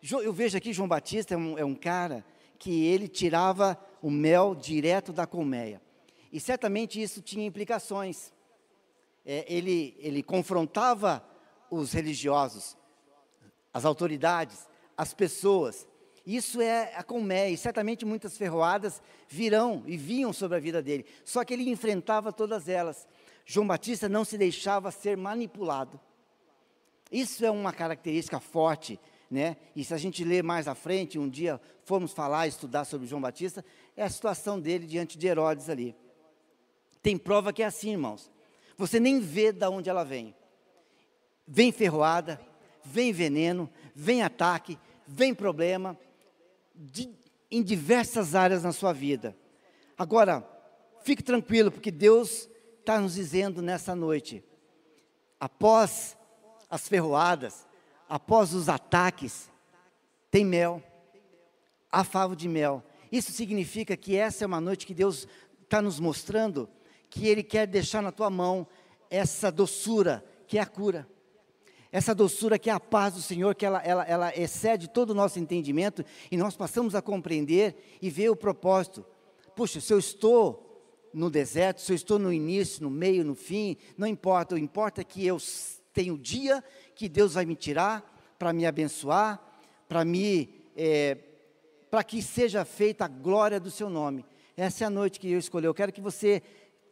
Eu 0.00 0.32
vejo 0.32 0.56
aqui 0.56 0.72
João 0.72 0.86
Batista 0.86 1.34
é 1.34 1.36
um, 1.36 1.58
é 1.58 1.64
um 1.64 1.74
cara 1.74 2.24
que 2.60 2.84
ele 2.84 3.08
tirava 3.08 3.76
o 4.00 4.08
mel 4.08 4.54
direto 4.54 5.12
da 5.12 5.26
colmeia. 5.26 5.82
E 6.32 6.38
certamente 6.38 7.02
isso 7.02 7.20
tinha 7.20 7.44
implicações. 7.44 8.32
É, 9.26 9.52
ele, 9.52 9.96
ele 9.98 10.22
confrontava 10.22 11.20
os 11.68 11.92
religiosos, 11.92 12.76
as 13.74 13.84
autoridades, 13.84 14.68
as 14.96 15.12
pessoas. 15.12 15.88
Isso 16.24 16.60
é 16.60 16.94
a 16.94 17.02
colmeia, 17.02 17.50
e 17.50 17.56
certamente 17.56 18.04
muitas 18.04 18.38
ferroadas 18.38 19.02
virão 19.26 19.82
e 19.86 19.96
vinham 19.96 20.32
sobre 20.32 20.56
a 20.56 20.60
vida 20.60 20.80
dele. 20.80 21.04
Só 21.24 21.44
que 21.44 21.52
ele 21.52 21.68
enfrentava 21.68 22.32
todas 22.32 22.68
elas. 22.68 23.08
João 23.44 23.66
Batista 23.66 24.08
não 24.08 24.24
se 24.24 24.38
deixava 24.38 24.90
ser 24.90 25.16
manipulado. 25.16 26.00
Isso 27.10 27.44
é 27.44 27.50
uma 27.50 27.72
característica 27.72 28.40
forte, 28.40 28.98
né? 29.30 29.56
E 29.76 29.84
se 29.84 29.92
a 29.92 29.98
gente 29.98 30.24
ler 30.24 30.42
mais 30.42 30.66
à 30.66 30.74
frente, 30.74 31.18
um 31.18 31.28
dia 31.28 31.60
formos 31.84 32.12
falar, 32.12 32.46
estudar 32.46 32.84
sobre 32.84 33.06
João 33.06 33.20
Batista, 33.20 33.64
é 33.96 34.02
a 34.02 34.10
situação 34.10 34.58
dele 34.58 34.86
diante 34.86 35.18
de 35.18 35.26
Herodes 35.26 35.68
ali. 35.68 35.94
Tem 37.02 37.18
prova 37.18 37.52
que 37.52 37.62
é 37.62 37.66
assim, 37.66 37.90
irmãos. 37.90 38.30
Você 38.76 38.98
nem 38.98 39.20
vê 39.20 39.52
de 39.52 39.66
onde 39.66 39.90
ela 39.90 40.04
vem. 40.04 40.34
Vem 41.46 41.72
ferroada, 41.72 42.40
vem 42.84 43.12
veneno, 43.12 43.68
vem 43.94 44.22
ataque, 44.22 44.78
vem 45.06 45.34
problema, 45.34 45.98
de, 46.74 47.10
em 47.50 47.62
diversas 47.62 48.34
áreas 48.34 48.62
na 48.62 48.72
sua 48.72 48.92
vida. 48.92 49.36
Agora, 49.98 50.48
fique 51.02 51.22
tranquilo, 51.22 51.70
porque 51.70 51.90
Deus 51.90 52.48
está 52.82 53.00
nos 53.00 53.14
dizendo 53.14 53.62
nessa 53.62 53.94
noite, 53.94 54.44
após 55.38 56.16
as 56.68 56.88
ferroadas, 56.88 57.64
após 58.08 58.52
os 58.52 58.68
ataques, 58.68 59.48
tem 60.32 60.44
mel, 60.44 60.82
há 61.90 62.02
favo 62.02 62.34
de 62.34 62.48
mel. 62.48 62.82
Isso 63.10 63.30
significa 63.30 63.96
que 63.96 64.16
essa 64.16 64.42
é 64.42 64.46
uma 64.46 64.60
noite 64.60 64.84
que 64.84 64.94
Deus 64.94 65.28
está 65.62 65.80
nos 65.80 66.00
mostrando 66.00 66.68
que 67.08 67.28
Ele 67.28 67.42
quer 67.42 67.68
deixar 67.68 68.02
na 68.02 68.10
tua 68.10 68.28
mão 68.28 68.66
essa 69.08 69.52
doçura, 69.52 70.24
que 70.48 70.58
é 70.58 70.60
a 70.60 70.66
cura. 70.66 71.06
Essa 71.92 72.14
doçura 72.14 72.58
que 72.58 72.68
é 72.68 72.72
a 72.72 72.80
paz 72.80 73.14
do 73.14 73.22
Senhor, 73.22 73.54
que 73.54 73.66
ela, 73.66 73.80
ela, 73.82 74.04
ela 74.04 74.36
excede 74.36 74.88
todo 74.88 75.10
o 75.10 75.14
nosso 75.14 75.38
entendimento 75.38 76.04
e 76.30 76.36
nós 76.36 76.56
passamos 76.56 76.96
a 76.96 77.02
compreender 77.02 77.98
e 78.02 78.10
ver 78.10 78.30
o 78.30 78.36
propósito. 78.36 79.06
Puxa, 79.54 79.80
se 79.80 79.92
eu 79.92 79.98
estou 79.98 80.71
no 81.12 81.30
deserto, 81.30 81.80
se 81.80 81.92
eu 81.92 81.96
estou 81.96 82.18
no 82.18 82.32
início, 82.32 82.82
no 82.82 82.90
meio, 82.90 83.24
no 83.24 83.34
fim, 83.34 83.76
não 83.96 84.06
importa, 84.06 84.54
o 84.54 84.58
importa 84.58 85.00
é 85.00 85.04
que 85.04 85.26
eu 85.26 85.38
tenho 85.92 86.14
o 86.14 86.18
dia 86.18 86.64
que 86.94 87.08
Deus 87.08 87.34
vai 87.34 87.44
me 87.44 87.54
tirar 87.54 88.34
para 88.38 88.52
me 88.52 88.66
abençoar, 88.66 89.40
para 89.88 90.04
me, 90.04 90.48
é, 90.76 91.16
para 91.90 92.02
que 92.02 92.22
seja 92.22 92.64
feita 92.64 93.04
a 93.04 93.08
glória 93.08 93.60
do 93.60 93.70
seu 93.70 93.90
nome. 93.90 94.24
Essa 94.56 94.84
é 94.84 94.86
a 94.86 94.90
noite 94.90 95.20
que 95.20 95.30
eu 95.30 95.38
escolhi. 95.38 95.66
Eu 95.66 95.74
quero 95.74 95.92
que 95.92 96.00
você 96.00 96.42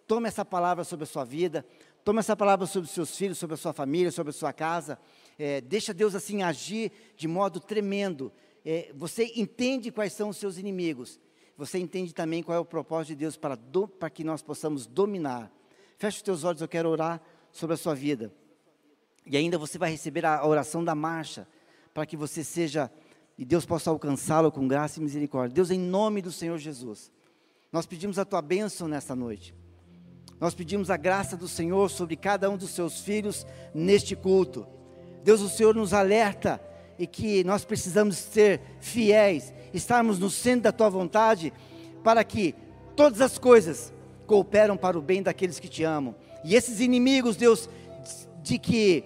tome 0.07 0.29
essa 0.29 0.45
palavra 0.45 0.85
sobre 0.85 1.05
a 1.05 1.07
sua 1.07 1.25
vida, 1.25 1.65
tome 2.05 2.19
essa 2.19 2.37
palavra 2.37 2.67
sobre 2.67 2.89
os 2.89 2.95
seus 2.95 3.17
filhos, 3.17 3.39
sobre 3.39 3.55
a 3.55 3.57
sua 3.57 3.73
família, 3.73 4.11
sobre 4.11 4.31
a 4.31 4.35
sua 4.35 4.53
casa. 4.53 4.99
É, 5.39 5.61
deixa 5.61 5.95
Deus 5.95 6.15
assim 6.15 6.43
agir 6.43 6.93
de 7.17 7.27
modo 7.27 7.61
tremendo. 7.61 8.33
É, 8.65 8.93
você 8.95 9.33
entende 9.35 9.91
quais 9.91 10.13
são 10.13 10.29
os 10.29 10.37
seus 10.37 10.59
inimigos. 10.59 11.19
Você 11.61 11.79
entende 11.79 12.15
também 12.15 12.43
qual 12.43 12.57
é 12.57 12.59
o 12.59 12.65
propósito 12.65 13.09
de 13.09 13.17
Deus 13.17 13.37
para, 13.37 13.55
do, 13.55 13.87
para 13.87 14.09
que 14.09 14.25
nós 14.25 14.41
possamos 14.41 14.87
dominar. 14.87 15.53
Feche 15.99 16.17
os 16.17 16.23
teus 16.23 16.43
olhos, 16.43 16.63
eu 16.63 16.69
quero 16.69 16.89
orar 16.89 17.21
sobre 17.53 17.75
a 17.75 17.77
sua 17.77 17.95
vida. 17.95 18.33
E 19.27 19.37
ainda 19.37 19.59
você 19.59 19.77
vai 19.77 19.91
receber 19.91 20.25
a 20.25 20.43
oração 20.47 20.83
da 20.83 20.95
marcha, 20.95 21.47
para 21.93 22.07
que 22.07 22.17
você 22.17 22.43
seja, 22.43 22.91
e 23.37 23.45
Deus 23.45 23.67
possa 23.67 23.91
alcançá-lo 23.91 24.51
com 24.51 24.67
graça 24.67 25.01
e 25.01 25.03
misericórdia. 25.03 25.55
Deus, 25.55 25.71
em 25.71 25.79
nome 25.79 26.23
do 26.23 26.33
Senhor 26.33 26.57
Jesus, 26.57 27.13
nós 27.71 27.85
pedimos 27.85 28.19
a 28.19 28.25
tua 28.25 28.41
bênção 28.41 28.89
nesta 28.89 29.15
noite. 29.15 29.55
Nós 30.41 30.55
pedimos 30.55 30.89
a 30.89 30.97
graça 30.97 31.37
do 31.37 31.47
Senhor 31.47 31.91
sobre 31.91 32.17
cada 32.17 32.49
um 32.49 32.57
dos 32.57 32.71
seus 32.71 33.01
filhos 33.01 33.47
neste 33.75 34.17
culto. 34.17 34.67
Deus, 35.23 35.43
o 35.43 35.49
Senhor 35.51 35.75
nos 35.75 35.93
alerta 35.93 36.59
e 37.01 37.07
que 37.07 37.43
nós 37.45 37.65
precisamos 37.65 38.19
ser 38.19 38.61
fiéis, 38.79 39.55
estarmos 39.73 40.19
no 40.19 40.29
centro 40.29 40.65
da 40.65 40.73
tua 40.73 40.91
vontade, 40.91 41.51
para 42.05 42.23
que 42.23 42.55
todas 42.95 43.23
as 43.23 43.39
coisas 43.39 43.91
cooperam 44.27 44.77
para 44.77 44.99
o 44.99 45.01
bem 45.01 45.23
daqueles 45.23 45.59
que 45.59 45.67
te 45.67 45.83
amam. 45.83 46.15
E 46.45 46.55
esses 46.55 46.79
inimigos, 46.79 47.37
Deus, 47.37 47.71
de 48.43 48.59
que 48.59 49.03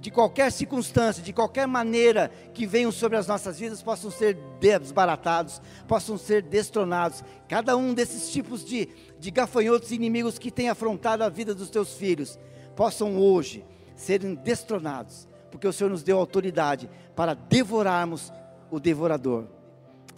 de 0.00 0.10
qualquer 0.10 0.50
circunstância, 0.50 1.22
de 1.22 1.32
qualquer 1.32 1.68
maneira 1.68 2.28
que 2.52 2.66
venham 2.66 2.90
sobre 2.90 3.16
as 3.16 3.28
nossas 3.28 3.60
vidas, 3.60 3.80
possam 3.80 4.10
ser 4.10 4.36
desbaratados, 4.58 5.62
possam 5.86 6.18
ser 6.18 6.42
destronados. 6.42 7.22
Cada 7.46 7.76
um 7.76 7.94
desses 7.94 8.32
tipos 8.32 8.64
de, 8.64 8.88
de 9.20 9.30
gafanhotos 9.30 9.92
inimigos 9.92 10.40
que 10.40 10.50
têm 10.50 10.68
afrontado 10.68 11.22
a 11.22 11.28
vida 11.28 11.54
dos 11.54 11.70
teus 11.70 11.94
filhos, 11.94 12.36
possam 12.74 13.16
hoje 13.16 13.64
serem 13.94 14.34
destronados, 14.34 15.28
porque 15.52 15.68
o 15.68 15.72
Senhor 15.72 15.90
nos 15.90 16.02
deu 16.02 16.18
autoridade 16.18 16.90
para 17.14 17.34
devorarmos 17.34 18.32
o 18.70 18.80
devorador. 18.80 19.44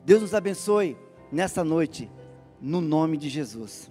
Deus 0.04 0.22
nos 0.22 0.32
abençoe 0.32 0.96
nessa 1.30 1.62
noite, 1.64 2.10
no 2.60 2.80
nome 2.80 3.18
de 3.18 3.28
Jesus. 3.28 3.90